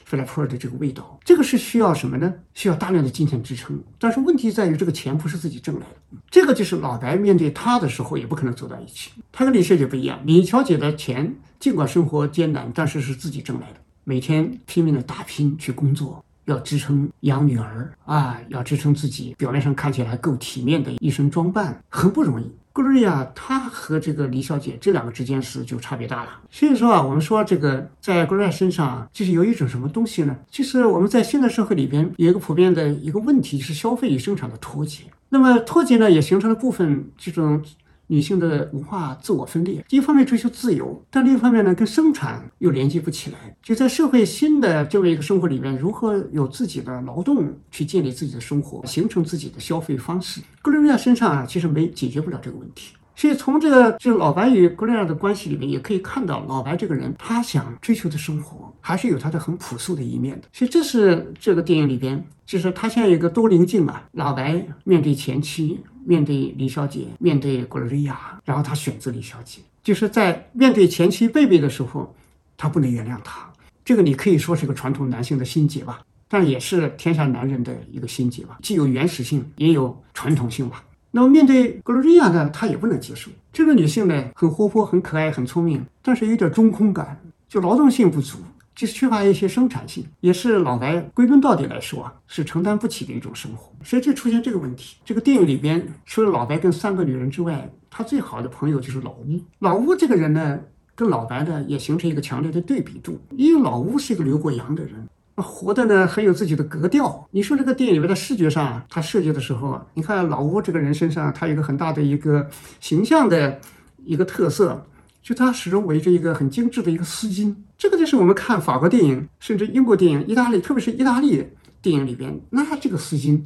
[0.09, 2.33] 菲拉普尔的这个味道，这个是需要什么呢？
[2.55, 3.79] 需要大量的金钱支撑。
[3.99, 6.17] 但是问题在于，这个钱不是自己挣来的。
[6.31, 9.11] 这个就是老白面对他的时候，也不可能走到一起。
[9.31, 22.51] 他跟李小姐不一样，李小姐的钱尽管生活艰难，但是是自己挣来的，每天拼命的打拼去工作，要支撑养女儿啊，要支撑自己表面上看起来够体面的一身装扮，很不容易。
[22.83, 26.31] 格瑞亚她和这个李小姐这两个之间是就差别大了。
[26.49, 30.37] 所以说啊，我们说这个在格瑞亚身上就是有一种什么东西呢？
[30.49, 35.03] 就是我们在现代社会里边有一个普遍的一个问题是消费与生产的脱节。
[35.31, 37.61] 那么脱节呢，也形成了部分这种。
[38.09, 43.57] 女性的文化自我分裂，一方面追求自由，但另一方面呢，跟生产又连接不起来。
[43.63, 50.41] 就在社会新的这么一个生活里面，如何有自己的劳动去建立自己的生活，形成自己的消费方式？
[50.61, 52.95] 格雷亚身上啊，其实没解决不了这个问题。
[53.15, 60.47] 所以从这个就老白与格雷亚的关系里面，也可以看到老白这个人，他想追求的生活还是有他的很朴素的一面的。
[60.53, 64.03] 所以这是这个电影里边，就是他现在有一个多棱镜嘛。
[64.13, 65.81] 老白面对前妻。
[66.09, 72.15] 面对李小姐，面对格罗瑞亚，然后他选择李小姐，就是在面对前妻贝贝的时候，
[72.57, 73.53] 他不能原谅她。
[73.85, 80.83] 这个你可以说是个传统男性的心结吧，但也是天下男人的一个心结吧，既有原始性，也有传统性吧。
[81.11, 83.31] 那么面对格罗丽亚呢，她也不能接受。
[83.53, 88.39] 这个女性呢，很活泼、很可爱、很聪明，但是有点中空感，就劳动性不足，
[88.79, 93.73] 就是缺乏一些生产性，也是老白归根到底来说啊，是承担不起的一种生活。
[93.83, 94.99] 所以就出现这个问题。
[95.05, 99.41] 这个电影里边，除了老白跟三个女人之外，他最好的朋友就是老乌。
[99.59, 100.61] 老乌这个人呢，
[100.95, 105.09] 跟老白呢也形成一个强烈的对比度，因为老乌是一个留过洋的人。
[105.35, 107.27] 活的呢很有自己的格调。
[107.33, 112.49] 你说这个电影里面的视觉上，他设计的时候啊，你看老吴这个人身上，他有一个很大的一个
[112.79, 113.61] 形象的
[114.05, 114.87] 一个特色，
[115.29, 117.55] 就他始终围着一个很精致的一个丝巾。
[117.77, 121.47] 这个就是我们看法国电影，甚至英国电影、意大利，特别是意大利
[121.83, 123.43] 电影里边，那这个丝巾。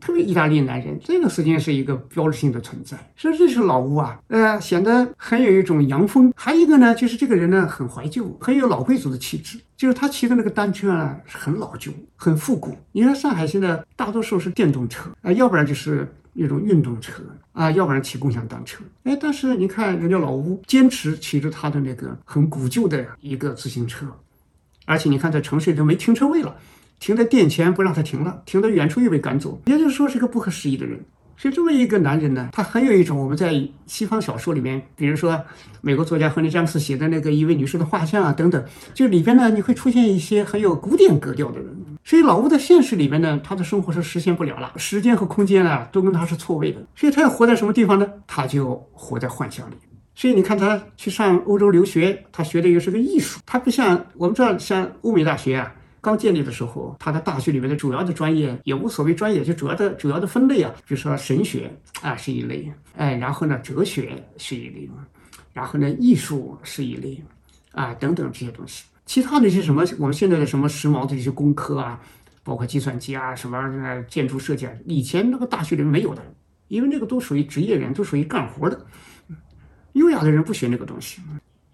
[0.00, 2.96] 特别意大利男人，这个丝巾是一个标志性的存在。
[3.14, 6.32] 所以这是老吴啊，呃，显得很有一种洋风。
[6.34, 9.60] 还有一个呢，就是这个人呢很怀旧，很有老贵族的气质。
[9.76, 12.76] 就是他骑的那个单车啊，很老旧，很复古。
[12.90, 17.22] 你看上海现在大多数是电动车啊，要不然就是那种运动车
[17.52, 18.84] 啊，要不然骑共享单车。
[19.04, 24.06] 哎，但是你看人家老吴坚持骑着他的那个很古旧的一个自行车，
[24.84, 26.54] 而且你看在城市里都没停车位了。
[27.00, 30.98] 停在店前不让他停了，停到远处又被赶走，也就是说是个不可思议的人。
[31.36, 33.52] 所以这么一个男人呢，他很有一种我们在
[33.86, 35.38] 西方小说里面，比如说
[35.82, 38.64] 美国作家亨利·詹姆斯写的那个一位女士的画像啊等等，
[38.94, 41.83] 就里边呢你会出现一些很有古典格调的人。
[42.04, 46.80] 所以老吴在现实里面呢，他的生活是实现不了了，时间和空间啊都跟他是错位的。
[46.94, 48.06] 所以他要活在什么地方呢？
[48.26, 49.74] 他就活在幻想里。
[50.14, 55.74] 所以你看他去上欧洲留学，他学的又是个艺术，他不像我们知道像欧美大学啊。
[56.02, 64.86] 刚建立的时候，他的大学里面的主要的专业也无所谓专业，就主要的主要的分类啊，比如说神学啊是一类，哎，然后呢哲学是一类，
[65.54, 67.24] 然后呢艺术是一类，
[67.72, 68.84] 啊等等这些东西。
[69.06, 72.00] 其他的一些什么我们现在的什么时髦的这些工科啊，
[72.42, 76.22] 包括计算机啊什么建筑设计啊，以前那个大学里面没有的，
[76.68, 78.86] 因为那个都属于职业人，都属于干活的，
[79.92, 81.20] 优雅的人不学那个东西。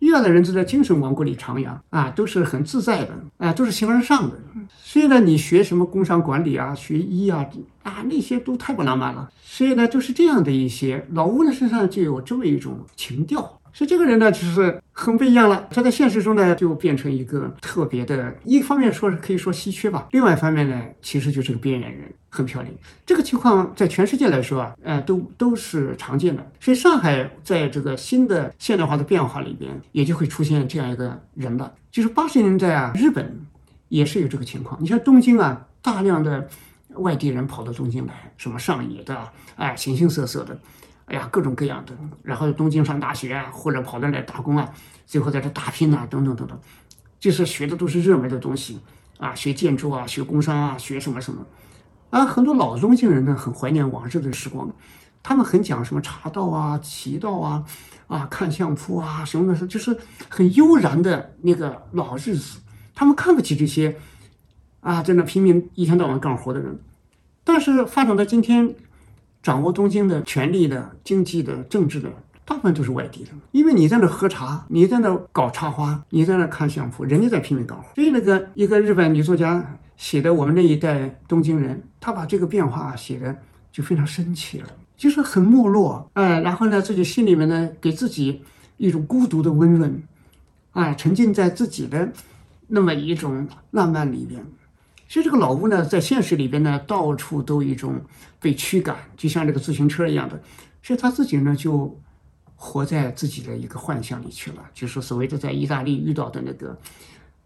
[0.01, 4.39] 优雅的人就在精神王国里徜徉啊，都是很自在的啊，都是形而上的。
[4.83, 7.47] 所以呢，你学什么工商管理啊，学医啊，
[7.83, 9.31] 啊那些都太不浪漫了。
[9.43, 13.59] 所以呢，就是这样的一些老吴的身上就有这么一种情调。
[13.72, 15.66] 所以这个人呢，就是很不一样了。
[15.70, 22.74] 他在现实中呢，就变成一个特别的，一方面说是可以说稀缺吧，另外一方面呢，其实就是个边缘人，很漂亮。
[23.06, 26.50] 这个情况在全世界来说啊，呃，都都是常见的。
[26.60, 31.72] 所以上海在这个新的现代化的变化里边，也就会出现这样一个人了。
[31.90, 33.40] 就是八十年代啊，日本
[33.88, 34.80] 也是有这个情况。
[34.82, 36.48] 你像东京啊，大量的
[36.94, 39.16] 外地人跑到东京来，什么上野的，
[39.56, 40.58] 哎，形形色色的。
[41.11, 41.92] 哎呀，各种各样的，
[42.22, 44.72] 然后东京上大学啊，或者跑到来打工啊，
[45.06, 46.56] 最后在这打拼啊，等等等等，
[47.18, 48.78] 就是学的都是热门的东西
[49.18, 51.44] 啊，学建筑啊，学工商啊，学什么什么
[52.11, 52.24] 啊。
[52.24, 54.72] 很多老东京人呢，很怀念往日的时光，
[55.20, 57.64] 他们很讲什么茶道啊、棋道啊、
[58.06, 59.98] 啊看相扑啊什么的，就是
[60.28, 62.61] 很悠然的那个老日子。
[62.94, 63.96] 他们看不起这些
[64.78, 66.78] 啊，在那拼命一天到晚干活的人。
[67.42, 68.76] 但是发展到今天。
[69.43, 72.11] 掌握东京的权力的、经济的、政治的，
[72.45, 73.30] 大部分都是外地的。
[73.53, 77.84] 因为你在那喝茶，你在那搞插花，你在那看相扑，人家在拼命干活。
[77.95, 83.36] 所以那个一个日本女作家写的我们那一代东京人，她把这个变化写的
[83.72, 88.43] 就非常深切了，就是很没落，哎，然后呢，自己心里面呢，给自己
[88.76, 90.03] 一种孤独的温润，
[90.72, 92.12] 哎，沉浸在自己的
[92.68, 94.45] 那么一种浪漫里边。
[95.11, 98.00] 其实这个老吴呢，在现实里边呢，到处都一种
[98.38, 100.40] 被驱赶，就像这个自行车一样的。
[100.84, 101.98] 所以他自己呢，就
[102.54, 104.62] 活在自己的一个幻想里去了。
[104.72, 106.78] 就是所谓的在意大利遇到的那个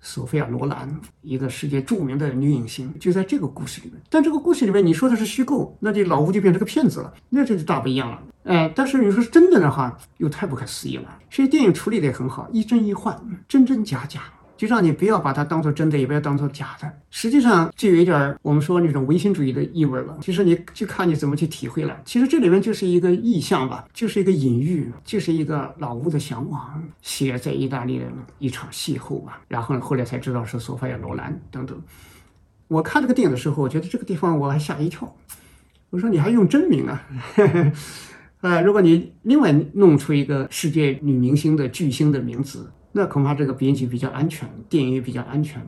[0.03, 3.99] 索菲亚·罗兰，一个世界著名的女影星，就在这个故事里面。
[4.11, 8.23] 但这个故事里面，你说的是虚构，那这老吴就变成个骗子了，那这就大不一样了。
[8.43, 11.19] 哎，但是你说是真的的话，又太不可思议了。
[11.31, 14.21] 所以电影处理的也很好，一真一幻，真真假假。
[14.57, 16.93] 就让你不要把它当做真的，也不要当做假的。
[17.11, 20.17] 实际上就有一点我们说那种唯心主义的意味了。
[20.21, 22.01] 其实你就看你怎么去体会了。
[22.05, 28.05] 其实这里面就是一个意象吧，就是一个隐喻，就是一个老屋的向往，写在意大利的
[28.39, 29.43] 一场邂逅吧。
[29.49, 31.81] 然后呢，后来才知道是索菲亚·罗兰等等。
[32.69, 35.13] 我看这个电影的时候，我觉得这个地方我还吓一跳。
[35.91, 37.03] 我说你还用真名啊？
[38.41, 42.71] 呃，如果你另外弄出一个世界女明星的巨星的名字。
[42.97, 45.61] 那恐怕这个编辑比较安全，电影也比较安全。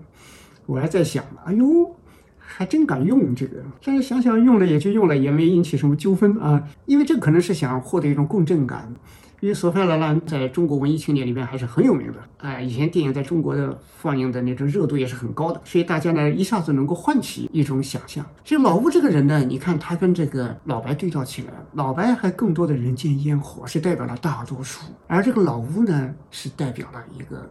[0.64, 1.97] 我还在想，哎呦，
[2.39, 3.57] 还真敢用这个。
[3.85, 6.62] 但是想想用了也就用了，也没引起什么纠纷啊。
[6.87, 8.95] 因为这可能是想获得一种共振感，
[9.41, 18.24] 因为索菲亚罗兰在中国文艺青年里面还是很有名的，哎，以前电影在中国的放映的那种热度也是很高的，所以大家呢一下子能够唤起一种想象。
[18.45, 27.51] 其实老吴这个人呢，你看他跟这个老白对照起来，老白还更多的人间烟火，是代表了大多数，而这个老吴呢，是代表了一个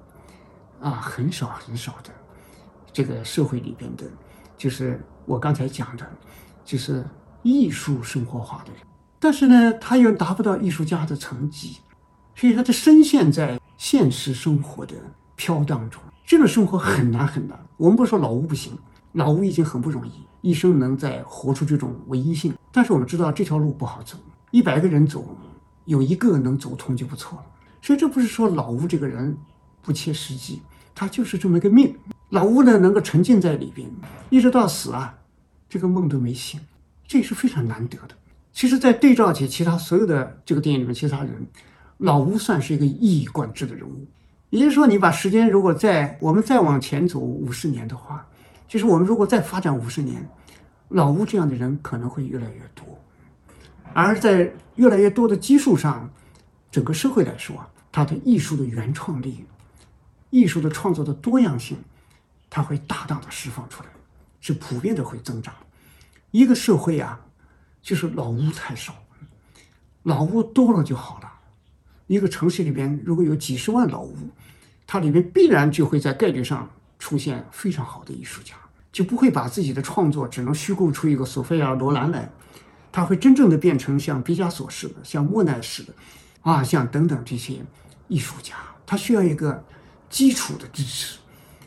[0.81, 2.09] 啊很少很少的
[2.91, 4.05] 这个社会里边的，
[4.57, 6.05] 就是我刚才讲的，
[6.65, 7.05] 就是
[7.43, 8.81] 艺术生活化的人。
[9.25, 11.77] 但是呢，他又达不到艺术家的层级，
[12.35, 14.93] 所以他就深陷在现实生活的
[15.35, 15.99] 飘荡中。
[16.23, 17.59] 这种生活很难很难。
[17.75, 18.77] 我们不说老吴不行，
[19.13, 20.11] 老吴已经很不容易，
[20.41, 22.53] 一生能在活出这种唯一性。
[22.71, 24.15] 但是我们知道这条路不好走，
[24.51, 25.35] 一百个人走，
[25.85, 27.45] 有一个能走通就不错了。
[27.81, 29.35] 所以这不是说老吴这个人
[29.81, 30.61] 不切实际，
[30.93, 31.95] 他就是这么一个命。
[32.29, 33.89] 老吴呢，能够沉浸在里边，
[34.29, 35.15] 一直到死啊，
[35.67, 36.61] 这个梦都没醒，
[37.07, 38.15] 这是非常难得的。
[38.55, 41.45] 其实，在对照起其他所有的这个电影里面其他人，
[41.97, 44.07] 老吴算是一个一以贯之的人物。
[44.49, 48.25] 也就是说，你把时间如果再我们再往前走五十年的话，
[48.65, 50.25] 就是我们如果再发展五十年，
[50.87, 52.85] 老吴这样的人可能会越来越多。
[53.93, 56.09] 而在越来越多的基数上，
[56.71, 57.57] 整个社会来说，
[57.91, 59.43] 它的艺术的原创力、
[60.29, 61.77] 艺术的创作的多样性，
[62.49, 63.89] 它会大大的释放出来，
[64.39, 65.53] 是普遍的会增长。
[66.31, 67.19] 一个社会啊。
[67.85, 68.95] 就是老屋太少，
[70.01, 71.31] 老屋多了就好了。
[72.07, 74.15] 一个城市里边如果有几十万老屋，
[74.87, 76.67] 它里面必然就会在概率上
[76.97, 78.55] 出现非常好的艺术家，
[78.91, 82.27] 就不会把自己的创作只能虚构出一个索菲亚罗兰来，
[82.91, 85.93] 他会真正的变成像毕加索似的，像莫奈似的，
[86.41, 87.63] 啊，像等等这些
[88.07, 89.63] 艺术家，他需要一个
[90.09, 91.19] 基础的支持。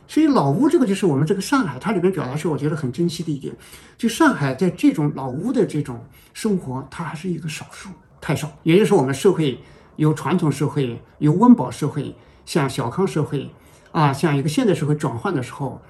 [0.08, 3.54] 所以老屋这个就是我们这个上海，它里面表达出我觉得很珍惜的一点，
[3.98, 6.02] 就上海在这种老屋的这种
[6.32, 7.90] 生活，它还是一个少数，
[8.20, 8.50] 太少。
[8.62, 9.60] 也就是我们社会
[9.96, 13.50] 由传统社会、由温饱社会向小康社会，
[13.92, 15.80] 啊，向一个现代社会转换的时候，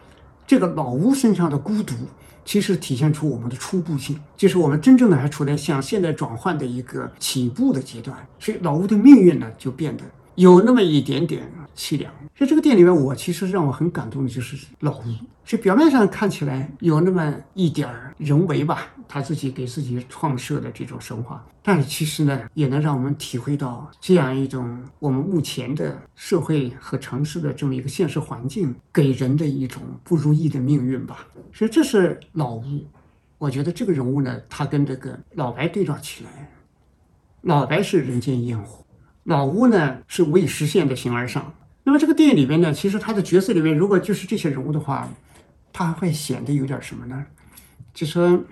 [0.47, 1.95] 这个老屋身上的孤独，
[2.45, 8.27] 其实体现出我们的初步性，就是我们真正的还处在向现代转换的一个起步的阶段。
[8.41, 10.03] 所以老屋的命运呢，就变得
[10.35, 11.43] 有那么一点点
[11.79, 12.13] 凄凉。
[12.37, 15.15] 在这个店里面，我其实让我很感动的就是老吴，
[15.45, 31.27] 是表面上看起来有那么一点儿人为吧，他自己给自己创设的这种神话，但是其实呢，也能让我们体会到这样一种我们目前的社会和城市的这么一个现实环境给人的一种不如意的命运吧。
[31.53, 32.85] 所以这是老吴，
[33.39, 36.51] 我觉得这个人物呢，他跟这个老白对照起来，
[37.43, 38.85] 老白是人间烟火，
[39.25, 41.55] 老吴呢是未实现的形而上。
[41.89, 45.09] 那么这个电影里边呢，其实他的角色里面，如果就是这些人物的话，
[45.73, 47.25] 他还会显得有点什么呢？
[47.95, 48.45] 就说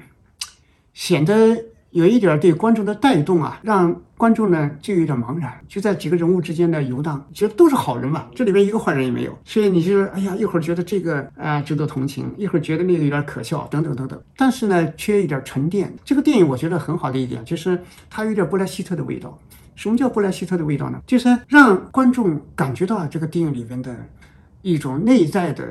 [0.95, 14.19] 显得有一点对观众的带动啊，让观众呢就有点茫然，就在几个人物之间的游荡，其实都是好人嘛，这里边一个坏人也没有，所以你就哎呀，一会儿觉得这个啊值得同情，一会儿觉得那个有点可笑，等等等等。
[14.35, 15.95] 但是呢，缺一点沉淀。
[16.07, 17.79] 这个电影我觉得很好的一点就是
[18.09, 19.39] 它有点布莱希特的味道。
[19.77, 21.01] 什么叫布莱希特的味道呢？
[21.07, 23.95] 就是让观众感觉到这个电影里边的
[24.63, 25.65] 一种内在的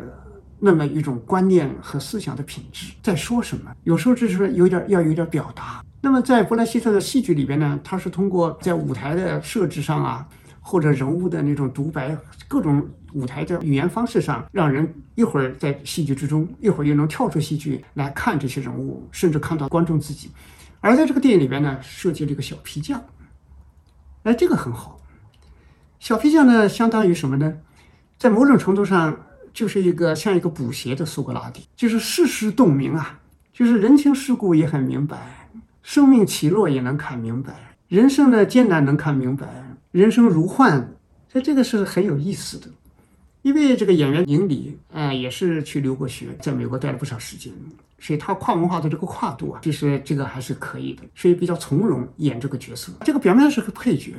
[0.60, 3.76] 那么一种观念和思想的品质在说什么。
[3.84, 5.84] 有时候就是有点要有点表达。
[6.01, 10.26] 那么在布莱希特的戏剧里边呢，他是通过在舞台的设置上啊，
[10.62, 12.16] 或者人物的那种独白，
[12.47, 20.30] 各种舞台的语言方式上，让人一会儿在戏剧之中，一会儿又能跳出戏剧来看这些人物，甚至看到观众自己。
[20.80, 23.03] 而在这个电影里边呢，设计了一个小皮匠。
[24.26, 24.99] 哎，这个很好。
[25.99, 27.57] 小皮匠呢，相当于什么呢？
[28.17, 29.15] 在某种程度上，
[29.53, 33.19] 就是一个像一个补鞋的苏格拉底，就是世事洞明啊，
[33.53, 35.47] 就是人情世故也很明白，
[35.84, 40.95] 生命起落也能看明白，人生的艰难能看明白，人生如幻，
[41.32, 42.67] 所以这个是很有意思的。
[43.46, 47.54] 因为这个演员宁理啊，也是去留过学，在美国待了不少时间，
[48.00, 52.91] 所以他跨文化的这个跨度啊，其实这个还是可以的，所以比较从容演这个角色。
[53.02, 54.16] 这个表面是个配角，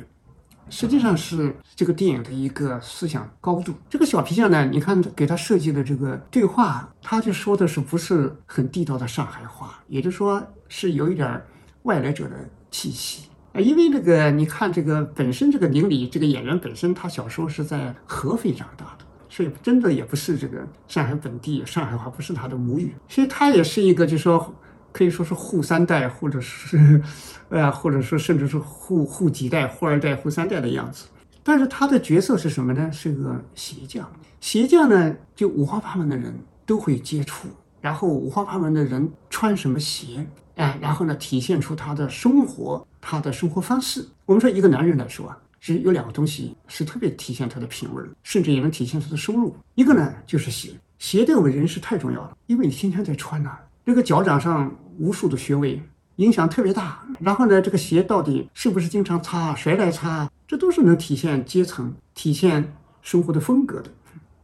[0.69, 3.73] 实际上是这个电影的一个思想高度。
[3.89, 11.43] 这个小皮匠呢，你看给他设计的这个对话，他就说的是不是很地道的上海话，也就是说是有一点
[11.83, 13.59] 外来者的气息啊。
[13.59, 18.96] 因为这个，你看这个本身这个宁理这个演员本身，他小时候是在合肥长大。
[19.29, 24.55] 所以真的也不是这个上海本地上海话不是他的母语，所以他也是一个，就说
[24.91, 27.01] 可以说是沪三代，或者是，
[27.49, 31.05] 呃，或者说甚至是沪沪几代、沪二代、沪三代的样子。
[31.43, 32.91] 但是他的角色是什么呢？
[32.91, 34.09] 是个鞋匠。
[34.41, 36.33] 鞋匠呢，就五花八门的人
[36.65, 37.47] 都会接触，
[37.79, 40.25] 然后五花八门的人穿什么鞋，
[40.55, 44.07] 哎，然后呢，体现出他的生活，他的生活方式。
[44.25, 45.37] 我们说一个男人来说啊。
[45.67, 49.53] 其实有两个东西是特别体现他的品味，甚至也能体现他的收入。
[49.75, 53.49] 一个呢就是鞋，鞋对我们人是太重要了，因为你天天在穿呐，
[53.85, 55.83] 这个脚掌上无数的穴位，
[56.15, 57.05] 影响特别大。
[57.19, 63.91] 然后呢，这个鞋到底是不是经常擦、谁来擦，这都是能体现阶层、体现生活的风格的。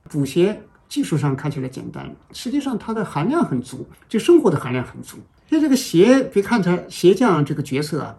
[0.09, 5.15] 补鞋技术上看起来简单，实际上它的含量很足，就生活的含量很足。
[5.47, 8.13] 所以这个鞋，别看它鞋匠这个角色啊，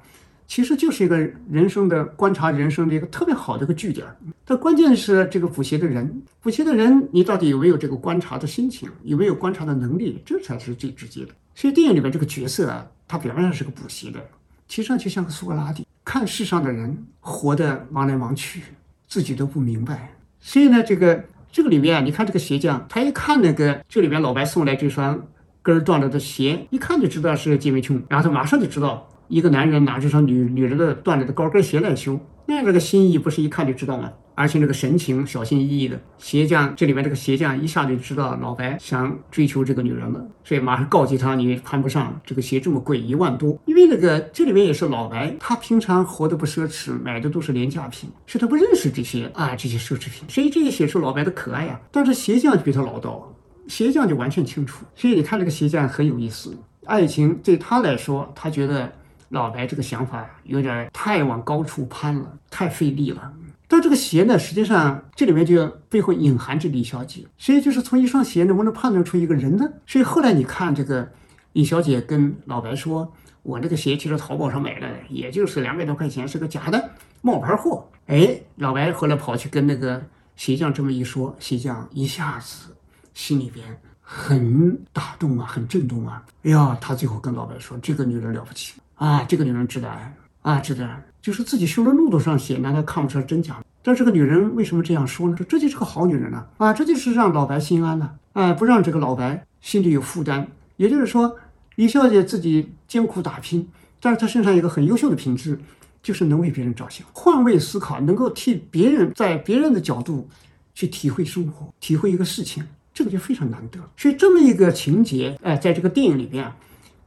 [0.47, 1.19] 其实就是一个
[1.51, 4.07] 人生的观察人生的一个特别好的一个据点。
[4.45, 11.29] 但关键是这个补鞋的人，补鞋的人，你到底有没有这个观察的心情，有没有观察的能力，这才是最直接的。
[11.55, 14.21] 所以电影里面这个角色啊，他表面上是个补鞋的，
[14.69, 18.63] 其实上就像个苏格拉底，看世上的人活得忙来忙去，
[19.09, 20.17] 自己都不明白。
[20.41, 25.27] 所以呢，这个这个里面啊，你看这个鞋匠，他一看那个这里面老白送来这双。
[25.63, 34.13] 跟儿断了的鞋，一看就知道是姐妹穷，然后他马上就知道一个男人拿这双女女人的断了的高跟鞋来修，那这个心意不是一看就知道吗？
[34.37, 43.57] 而且那个神情小心翼翼的鞋匠，这里面这个鞋匠一下就知道老白想追求这个女人了，所以马上告诫他，你攀不上这个鞋这么贵，一万多。
[43.65, 51.81] 因为那个这里面也是老白，他平常活得不奢侈，买的都是廉价品，是他不认识这些啊这些奢侈品，所以这也显出老白的可爱呀。
[51.93, 53.31] 但是鞋匠就比他老道。
[53.69, 56.55] 鞋匠就完全清楚，所以你看这个鞋匠很有意思。
[56.85, 58.93] 爱情对他来说，他觉得
[59.35, 63.33] 老白这个想法有点太往高处攀了，太费力了。
[63.67, 69.69] 但这个鞋呢，实际上这里面就背后隐含着李小姐，所以就是从一双鞋能不能判断出一个人呢？
[69.89, 71.11] 所以后来你看这个
[71.53, 73.13] 李小姐跟老白说
[73.43, 80.01] ：“我这个鞋其实淘宝上买的，也就是两百多块钱，是个假的冒牌货。”哎，老白后来跑去跟那个
[80.37, 82.71] 鞋匠这么一说，鞋匠一下子。
[83.15, 83.65] 心里边
[84.01, 86.23] 很打动啊，很震动啊！
[86.43, 88.75] 哎呀，他最后跟老白说：“这个女人了不起
[89.05, 90.89] 啊，这个女人值得爱啊，值得。
[91.21, 93.63] 就是自己修了路都上写，难道看不出来真假？
[93.83, 95.37] 但这个女人为什么这样说呢？
[95.47, 100.49] 这就是个好女人呢啊，这就是让老白心安了啊，不让这个老白心里有负担。
[100.79, 101.37] 也就是说，
[101.75, 103.69] 李小姐自己艰苦打拼，
[104.01, 105.61] 但是她身上有一个很优秀的品质，
[106.03, 110.27] 就是能为别人着想，换位思考，能够替别人在别人的角度
[110.75, 116.51] 去体会生活，体会一个事情。”这个就非常难得，所以这么一个情节，哎，在这个电影里边，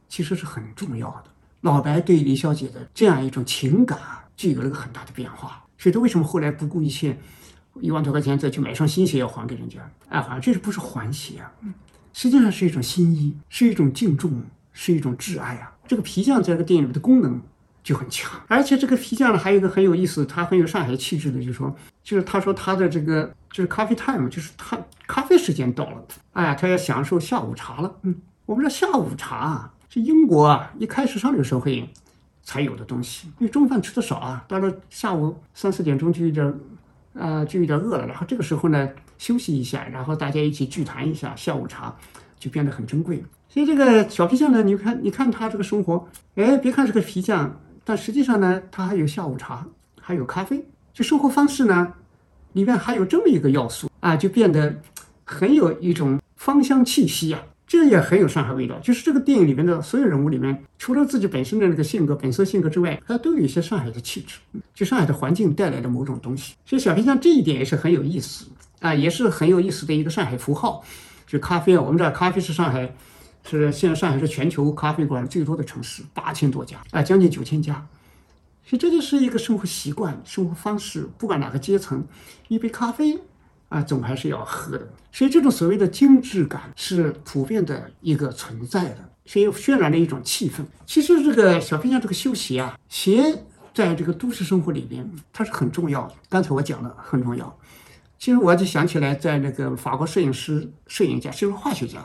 [0.08, 1.24] 其实是很重要的。
[1.60, 5.64] 老白对李小姐的这样一种情感啊，就有了个很大的变化。
[5.76, 7.18] 所以他为什么后来不顾一切，
[7.80, 9.78] 一万多块钱再去买双新鞋要还给人家？
[10.08, 11.52] 哎，好像这是不是还鞋啊？
[12.12, 14.42] 实际上是一种心意，是一种敬重，
[14.72, 15.72] 是一种挚爱啊。
[15.86, 17.40] 这个皮匠在这个电影里面的功能。
[17.80, 27.96] 就很强，而且这个皮匠呢，还有一个很有意思，他很有上海气质的，就是说，就是他说他的这个就是咖啡 time，就是他咖啡时间到了，哎呀，他要享受下午茶了。
[28.02, 31.88] 嗯，我们说下午茶啊，是英国啊一开始上流社会
[32.42, 36.54] 才有的东西，因为中饭吃的少啊，到了下午三四点钟就有点，
[37.14, 41.94] 呃，就有点饿了，然后这个时候呢休息一下，然后大家一起聚谈一下，下午茶
[42.38, 43.24] 就变得很珍贵了。
[43.48, 47.60] 所以这个小皮匠呢，你看，你看他这个生活，哎，别看是个皮匠。
[47.82, 49.66] 但实际上呢，他还有下午茶，
[49.98, 50.62] 还有咖啡，
[50.92, 51.94] 这生活方式呢，
[52.52, 54.82] 里面还有这么一个要素啊，就变得
[55.24, 58.76] 很有一种芳香气息啊，这也很有上海味道。
[58.80, 64.38] 就是这个电影里面的所有人物里面，除了自己本身的那个性格、本色性格之外，他都有一些上海的气质，
[64.74, 66.54] 就上海的环境带来的某种东西。
[66.66, 68.46] 所以小皮匠这一点也是很有意思
[68.80, 70.82] 啊，也是很有意思的一个上海符号，
[71.28, 72.92] 就咖啡啊，我们知道咖啡是上海。
[73.44, 77.86] 是现在上海是全球咖啡馆最多的城市，八千多家啊，将近九千家。
[78.62, 82.04] 所以这就是一个生活习惯、生活方式，不管哪个阶层，
[82.48, 83.18] 一杯咖啡
[83.68, 84.88] 啊，总还是要喝的。
[85.12, 90.64] 所以这种所谓的精致感是普遍的一个存在的，所以渲染了一种气氛。
[90.86, 93.42] 其实这个小飞象这个修鞋啊，鞋
[93.74, 96.14] 在这个都市生活里边它是很重要的。
[96.28, 97.58] 刚才我讲了很重要。
[98.18, 102.04] 其实我就想起来，在那个法国摄影师、摄影家，就是化学家。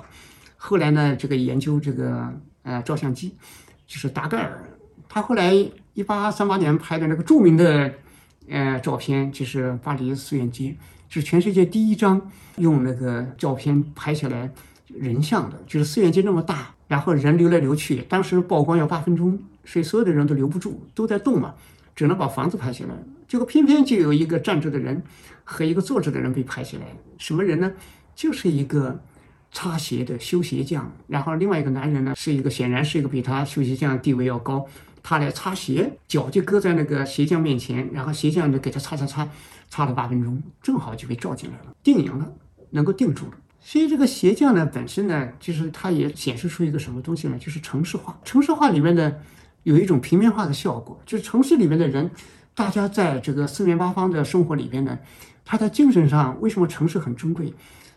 [0.57, 3.35] 后来呢，这个研究这个呃照相机，
[3.87, 4.63] 就是达盖尔，
[5.09, 5.51] 他后来
[5.93, 7.91] 一八三八年拍的那个著名的
[8.47, 10.75] 呃照片，就是巴黎四月街，
[11.13, 14.49] 是全世界第一张用那个照片拍下来
[14.87, 21.53] 人像的，就是四月街那么大，然后人流来流去，当时曝光要八分钟，所以所有的人都留不住，都在动嘛，
[21.95, 22.93] 只能把房子拍下来，
[23.27, 25.03] 结果偏偏就有一个站着的人
[25.43, 26.85] 和一个坐着的人被拍下来，
[27.17, 27.71] 什么人呢？
[28.15, 28.99] 就是一个。
[29.55, 34.65] 擦鞋的修鞋匠，然后另外一个男人呢，是一个显然是一个比他修鞋匠地位要高，
[35.03, 39.29] 他来擦鞋，脚就搁在那个鞋匠面前，然后鞋匠就给他擦擦擦，
[39.73, 42.31] 差了八分钟，正好就被照进来了，定影了，
[42.69, 43.31] 能够定住了。
[43.59, 47.39] 所以这个鞋匠呢，本身呢，就是它也显示出一个什么东西呢？
[47.39, 48.15] 就是城市化。
[48.23, 49.19] 城市化里面的
[49.63, 52.11] 有一种平面化的效果，就是城市里面的人
[52.53, 54.99] 大家在这个四面八方的生活里边呢，
[55.43, 57.51] 他在精神上为什么城市很珍贵？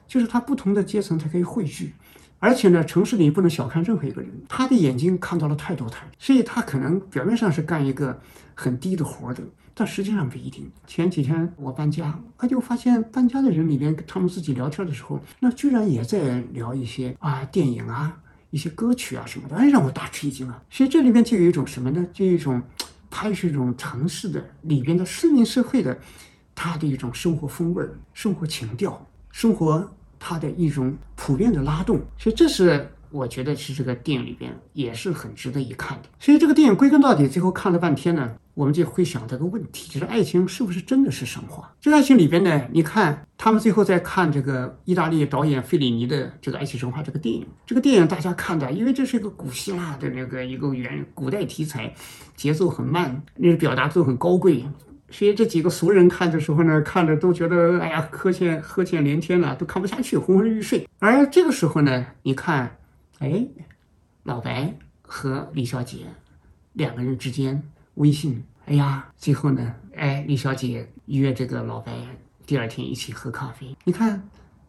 [0.07, 1.93] 就是他不同的阶层它可以汇聚，
[2.39, 8.21] 而且呢，城市里不能小看任何一个人，他的眼睛看到了太多太多，所以他可能表面上是干一个
[8.55, 9.43] 很低的活的，
[9.75, 10.71] 但实际上不一定。
[10.87, 18.19] 前几天我搬家，我就发现搬家的人里边，他们自己聊天的时候，那居然也在聊一些啊电影啊、
[18.51, 20.63] 一些歌曲啊什么的，哎，让我大吃一惊啊！
[20.71, 22.07] 所以这里面就有一种什么呢？
[22.13, 22.63] 就一种，
[23.11, 25.99] 它是一种城市的里边的市民社会的，
[26.55, 27.83] 它的一种生活风味、
[28.13, 29.91] 生活情调、生活。
[30.19, 36.09] 它的一种普遍的拉动，所以这是我觉得是这个电影里边也是很值得一看的。
[36.19, 41.73] 所以这个电影归根到底，最后看了半天呢，我们就会想这个问题：就是爱情是不是真的是神话？
[41.81, 51.95] 这个爱情里边呢，你看他们最后在看这个意大利导演费里尼的这个《爱情神话》这个电影，这个电影大家看的，因为这是一个古希腊的那个一个原古代题材，
[52.35, 54.65] 节奏很慢，那个表达都很高贵。
[55.17, 60.87] 所以这几个俗人看的时候呢，看着都觉得哎呀，呵欠呵欠连天了，都看不下去，昏昏欲睡。
[60.99, 62.77] 而这个时候呢，你看，
[63.21, 63.47] 哎，
[64.25, 66.01] 老白和李小姐
[66.75, 67.63] 两个人之间
[67.95, 71.95] 微信，哎呀，最后呢，哎，李小姐约这个老白
[72.45, 73.75] 第二天一起喝咖啡。
[73.85, 74.23] 你看，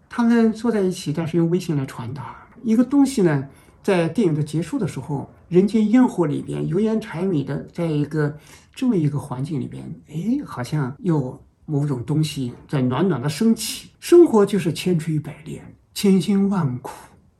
[0.07, 3.49] 他们坐在一起，但是用微信来传达一个东西呢。
[3.83, 8.37] 在电影的结束的时候，人间烟火里边，油盐柴米的，在一个
[8.75, 13.89] 这么一个环境里边，哎，好像有某种东西在暖暖的升起。
[13.99, 16.91] 生活就是千锤百炼，千辛万苦，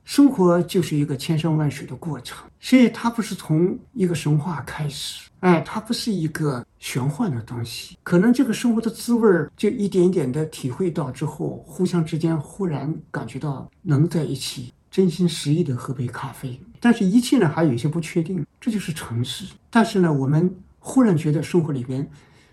[0.05, 2.47] 生活就是一个千山万水的过程。
[2.59, 7.97] 所以它不是从一个神话开始，哎，它不是一个玄幻的东西。
[8.03, 14.73] 可能这个生活的滋味儿，就一点点的体会到之后，互相之间忽然感觉到能在一起。
[14.89, 19.45] 真心实意的喝杯咖啡，但是一切呢还有一些不确定，这就是城市。
[19.69, 22.09] 但是呢，我们忽然觉得生活里边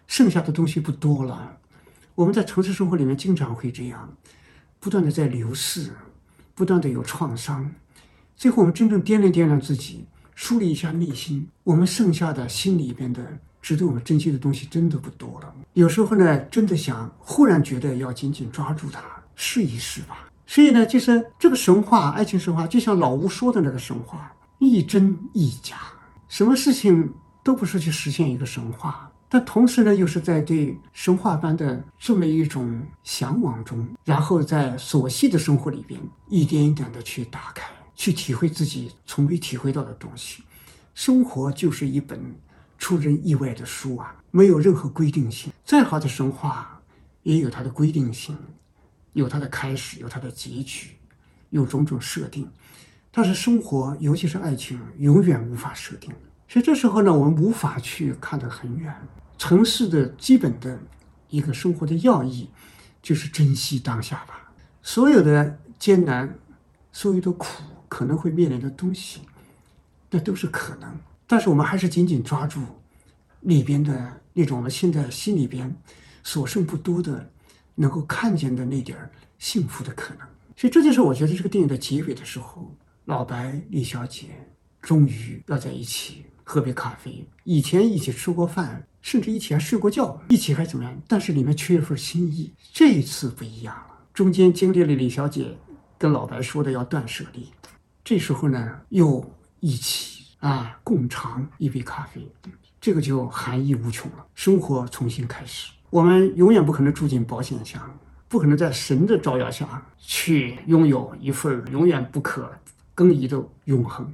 [0.06, 1.58] 剩下的东西不多了。
[2.14, 4.16] 我们在城市生活里面经常会这样，
[4.80, 5.90] 不断的在流逝，
[6.54, 7.70] 不断的有创伤。
[8.36, 13.20] 最后我们真正掂量掂量自己，梳理一下内心，我们剩下的心里边的
[13.60, 15.54] 值得我们珍惜的东西真的不多了。
[15.72, 19.02] 有时候呢，真的想，忽然觉得要紧紧抓住它，
[19.34, 20.28] 试一试吧。
[20.46, 25.76] 所以呢，就是这个神话，爱情神话，就像老吴说的那个神话，一真一假，
[26.28, 40.42] 什么事情都不是去实现一个神话，但同时呢，又是在对神话般的这么一种向往中，然后在琐细的生活里边，一点一点的去打开，去体会自己从未体会到的东西。
[40.94, 42.20] 生活就是一本
[42.78, 45.52] 出人意外的书啊，没有任何规定性。
[45.64, 46.80] 再好的神话，
[47.22, 48.36] 也有它的规定性。
[49.14, 50.90] 有它的开始，有它的结局，
[51.50, 52.48] 有种种设定，
[53.10, 56.12] 但是生活，尤其是爱情，永远无法设定。
[56.48, 58.94] 所以这时候呢，我们无法去看得很远。
[59.38, 60.78] 城市的基本的
[61.28, 62.50] 一个生活的要义，
[63.00, 64.52] 就是珍惜当下吧。
[64.82, 66.36] 所有的艰难，
[66.92, 69.20] 所有的苦，可能会面临的东西，
[70.10, 70.92] 那都是可能。
[71.26, 72.60] 但是我们还是紧紧抓住
[73.40, 75.74] 里边的那种我们现在心里边
[76.24, 77.30] 所剩不多的。
[77.74, 82.74] 能够看见的那点儿幸福的可能，所以这就是我觉得这个电影的结尾的时候，
[83.06, 84.28] 老白、李小姐
[84.80, 87.28] 终于要在一起喝杯咖啡。
[87.42, 90.96] 以前一起吃过饭，甚至一起还睡过觉，一起还怎么样？
[91.08, 92.52] 但是里面缺一份心意。
[92.72, 95.56] 这一次不一样了，中间经历了李小姐
[95.98, 97.48] 跟老白说的要断舍离，
[98.04, 102.26] 这时候呢又一起啊共尝一杯咖啡，
[102.80, 104.26] 这个就含义无穷了。
[104.34, 105.72] 生活重新开始。
[105.94, 107.80] 我们永远不可能住进保险箱，
[108.26, 112.50] 不可能在神的照耀下去拥有一份永远不可
[112.96, 114.12] 更移的永恒，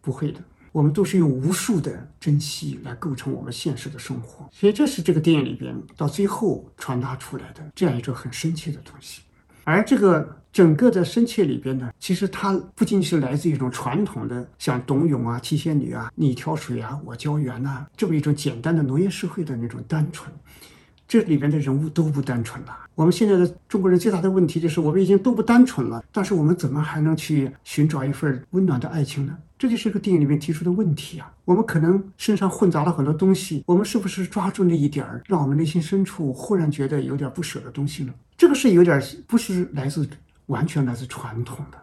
[0.00, 0.40] 不会的。
[0.72, 9.20] 我们都是用无数的珍惜来构成我们现实的生活，所以这是这个电影里边到最后传达出来的这样一种很深切的东西。
[9.64, 20.32] 而这个整个的深切里边呢，其实它不仅是来自一种传统的像董永啊、七仙女啊、你挑水啊、我浇园呐这么一种简单的农业社会的那种单纯。
[21.08, 22.78] 这里边的人物都不单纯了。
[22.94, 26.04] 我们现在的中国人最大的问题就是，我们已经都不单纯了。
[26.12, 29.34] 但是我们怎么还能去寻找一份温暖的爱情呢？
[29.58, 31.32] 这就是一个电影里面提出的问题啊。
[31.46, 38.12] 我们可能身上混杂了很多东西，我们是不是抓住那一点儿，让我们内心深处忽然觉得有点不舍的东西呢？
[38.36, 40.06] 这个是有点不是来自
[40.46, 41.78] 完全来自传统的。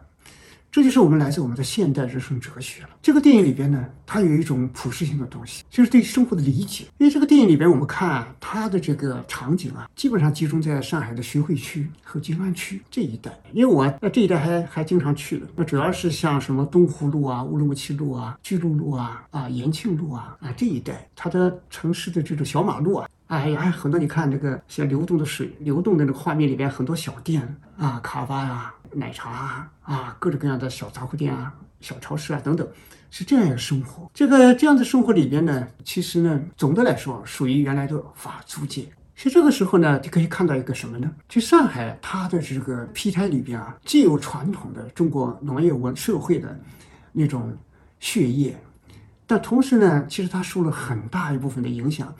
[0.76, 2.90] 这就是我们来自我们的现代人生哲学了。
[3.02, 6.84] 这个电影里边呢，它有一种普世性的东西，就是对生活的理解。
[6.98, 13.32] 因为这个电影里边，我们看啊它的这个场景啊，基本上集中在上海的徐汇区和静安区这一带。
[13.54, 23.08] 因为我那这一带还还经常去的，那主要是像什么东湖路啊、乌鲁木齐路啊、巨鹿路啊、啊延庆路啊啊这一带，它的城市的这种小马路啊。
[23.28, 32.68] 哎呀，很多你看这个像流动的水，流动的那个画面里边很多小店啊，咖啡啊、奶茶啊，啊，各种各样的小杂货店啊、小超市啊等等，
[33.10, 34.10] 是这样一个生活。
[34.14, 38.84] 这个这样的生活里边呢，其实呢，总的来说属于原来的法租界。
[39.16, 41.12] 其实这个时候呢，就可以看到一个什么呢？
[41.28, 46.60] 就上海它的这个胚胎里边啊，既有传统的中国农业文社会的
[47.12, 47.58] 那种
[48.00, 48.56] 血液，
[49.26, 52.14] 但同时呢，其实它受了很大一部分的影响。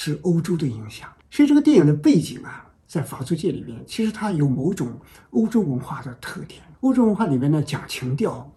[0.00, 4.96] 是欧洲的影响，所以这个电影的背景啊，在法租界里边，其实它有某种
[5.30, 6.62] 欧洲文化的特点。
[6.82, 8.48] 欧洲文化里面呢，讲情调，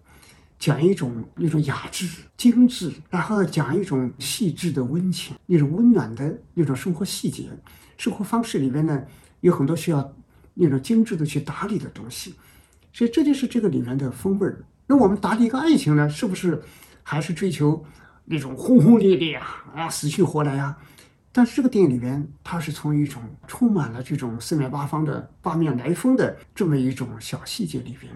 [0.56, 7.48] 讲一种那种雅致、精致，然后讲一种细致的温情，那种温暖的那种生活细节、
[7.98, 9.02] 生活方式里边呢，
[9.40, 10.14] 有很多需要
[10.54, 12.36] 那种精致的去打理的东西。
[12.92, 14.64] 所以这就是这个里面的风味儿。
[14.86, 16.62] 那我们打理一个爱情呢，是不是
[17.02, 17.84] 还是追求
[18.26, 20.78] 那种轰轰烈烈啊啊，死去活来啊？
[21.34, 28.12] 但是这个电影里边，它是从一种充满了这种四面八方的八面来风的这么一种小细节里边，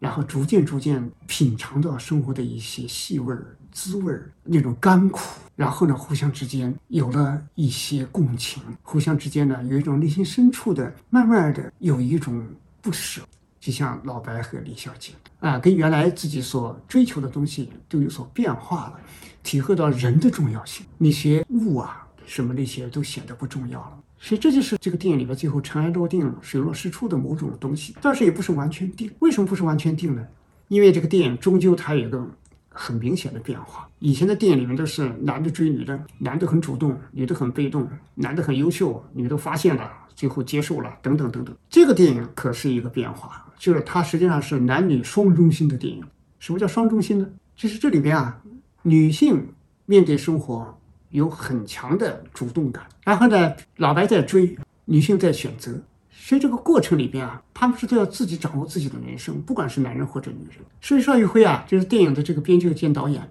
[0.00, 5.20] 然后逐渐逐渐品尝到生活的一些细味儿、滋味儿，那种甘苦，
[5.54, 12.44] 然后呢，互相之间有了一些共情，互相之间呢，有一种内心深处的，慢慢的有一种
[12.82, 13.22] 不舍，
[13.60, 19.00] 就像老白和李小姐啊，跟原来自己所追求的东西都有所变化了，
[19.44, 22.08] 体会到人的重要性，那些物啊。
[22.30, 27.92] 什么那些都显得不重要了，所以这就是这个电影里边最后尘埃落定了、水落石出的某种东西。
[28.00, 30.24] 但是也不是完全定，为什么不是完全定呢？
[30.68, 32.24] 因为这个电影终究它有一个
[32.68, 33.88] 很明显的变化。
[33.98, 41.52] 以前的电影里面都是男的追女的，男的很主动，女的很被动，男的很优秀，女的发现了，最后接受了，等等等等。
[41.68, 46.04] 这个电影可是一个变化，就是它实际上是男女双中心的电影。
[46.38, 47.28] 什么叫双中心呢？
[47.56, 48.40] 就是这里边啊，
[48.82, 49.48] 女性
[49.86, 50.76] 面对生活。
[51.10, 55.72] 有很强的主动感，然后呢，老白在追，女性在选择，
[56.10, 60.58] 所以这个过程里边啊，他们是都要自己掌握自己的人生，不管是男人或者女人。
[60.80, 63.28] 所以邵艺辉啊，就是电影的这个编剧兼导演，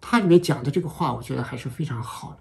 [0.00, 2.38] 他里面讲的这个话，我觉得还是非常好的。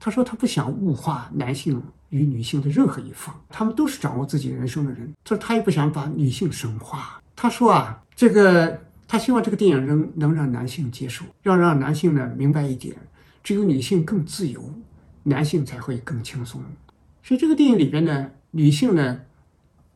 [0.00, 5.12] 他说他不想物化男性与女性的任何一方，他们都是掌握自己人生的人。
[5.24, 7.20] 他说他也不想把女性神化。
[7.36, 12.96] 他说啊，这个他希望这个电影能能让男性接受，要让男性呢明白一点。
[13.42, 14.72] 只有女性更自由，
[15.22, 16.62] 男性才会更轻松。
[17.22, 19.20] 所以这个电影里边呢，女性呢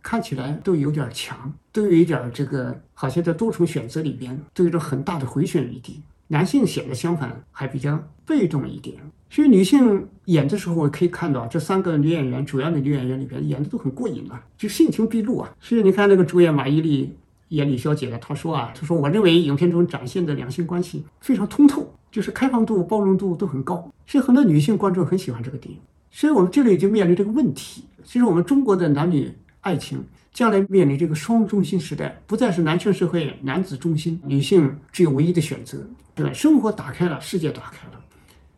[0.02, 6.02] 看起来都有点强，都有一点这个，好像在多重选择里边都有着很大的回旋余地。
[6.28, 8.96] 男性显得相反，还比较被动一点。
[9.28, 15.54] 所以女性演的时候，我可以看到这三个女演员，主要的女演员里边演的都很过瘾啊，就性情毕露啊。
[15.60, 17.08] 所以你看那个主演马伊琍
[17.48, 21.94] 演李小姐的，她说啊，她说我认为影片中展现的两性关系非常通透。
[22.14, 25.80] 就是开放度、包容度都很高，所以很多女性观众很喜欢这个电影。
[26.12, 30.00] 所以我们这里就面临这个问题：，其实我们中国的男女爱情
[30.32, 35.76] 将来面临这个双中心时代，不再是男权社会、男子中心，女性只有唯一的选择，
[36.14, 36.32] 对？
[36.32, 38.00] 生活打开了，世界打开了，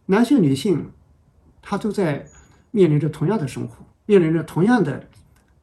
[0.05, 0.85] 男性、女性，
[1.63, 2.27] 他都在
[2.73, 5.03] 面临着同样的生活，面临着同样的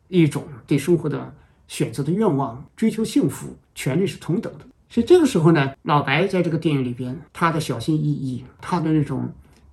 [0.08, 1.32] 一种对生活的
[1.68, 4.66] 选择的愿望，追求幸福，权利是同等的。
[4.94, 9.28] 所以这个时候呢，老白在这个电影里边，他的小心翼翼，他的那种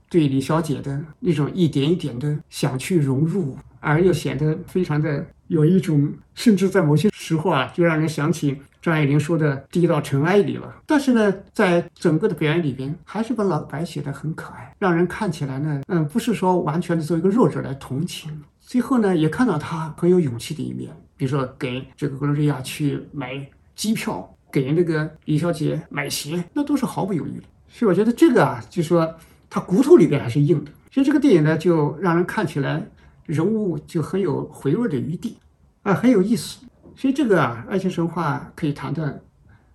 [0.08, 10.74] 对李小姐的那种一点一点的想去融入，而又显得非常的有一种，甚至在某些时候啊，就让人想起张爱玲说的“低到尘埃里了”。
[10.88, 18.42] 但是呢，在整个的表演里边，还是把老白写得很可爱，让人看起来呢，嗯，不是说完全的做一个弱者来同情。
[18.58, 24.34] 最后呢，也看到他很有勇气的一面，比如说给这个格罗瑞亚去买机票。
[24.52, 27.44] 给那个李小姐买鞋，那都是毫不犹豫的。
[27.68, 29.14] 所以我觉得这个啊，就说
[29.48, 30.70] 他骨头里边还是硬的。
[30.90, 32.84] 所以这个电影呢，就让人看起来
[33.24, 35.36] 人物就很有回味的余地，
[35.82, 36.58] 啊，很有意思。
[36.96, 39.22] 所以这个啊，爱情神话可以谈的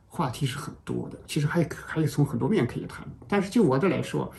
[0.07, 3.07] 话题是很多的，其实还还有从很多面可以谈。
[3.27, 4.31] 但是就我的来说，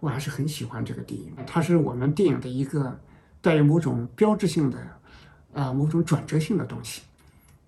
[0.00, 2.98] 我还是很喜欢这个电影，它是我们电影的一个
[3.40, 4.78] 带有某种标志性的
[5.52, 7.02] 啊，某种转折性的东西。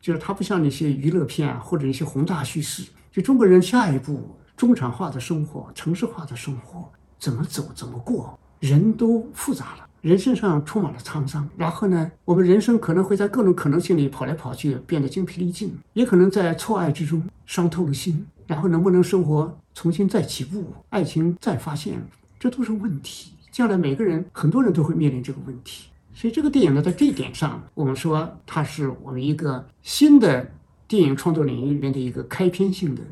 [0.04, 2.84] 就是它不像那些娱乐片啊，或者一些宏大叙事。
[3.10, 8.38] 就中国人下一步中产化的生活、城市化的生活怎么走、怎么过？
[8.60, 11.48] 人都复杂了，人身上充满了沧桑。
[11.56, 18.26] 然后呢，我们人生可能会在各种可能性里跑来跑去，变得精疲力尽，也可能在错爱之中伤透了心。
[18.46, 22.06] 然后能不能生活重新再起步，爱情再发现，
[22.38, 23.30] 这都是问题。
[23.50, 25.88] 将来每个人、很多人都会面临这个问题。
[26.14, 30.48] 所以这个电影呢，在这一点上，我们说它是我们一个新的
[30.86, 33.02] 电影创作领域里面的一个开篇性的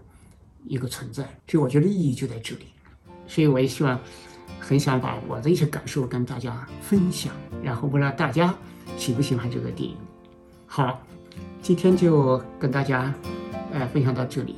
[0.65, 1.25] 一个存在。
[1.47, 2.67] 所以我觉得意义就在这里。
[3.27, 3.99] 所以我也希望
[4.61, 8.55] 很想把我的一些感受跟大家分享，然后不知道大家
[8.97, 9.97] 喜不喜欢这个电影。
[10.67, 11.01] 好，
[11.61, 13.13] 今天就跟大家
[13.73, 14.57] 呃分享到这里。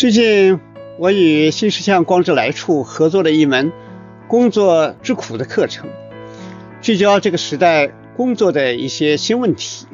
[0.00, 0.58] 最近
[0.98, 3.70] 我与新世相光之来处合作了一门
[4.28, 5.90] 工作之苦的课程，
[6.80, 9.86] 聚焦这个时代工作的一些新问题，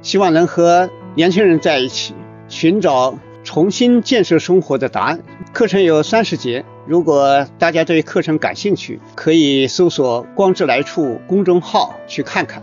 [0.00, 2.14] 希望能和年轻人在一起
[2.46, 5.20] 寻找重新建设生活的答案。
[5.52, 12.62] 课程有三十节，如果大家对课程感兴趣，可以搜索“光之来处”公众号去看看。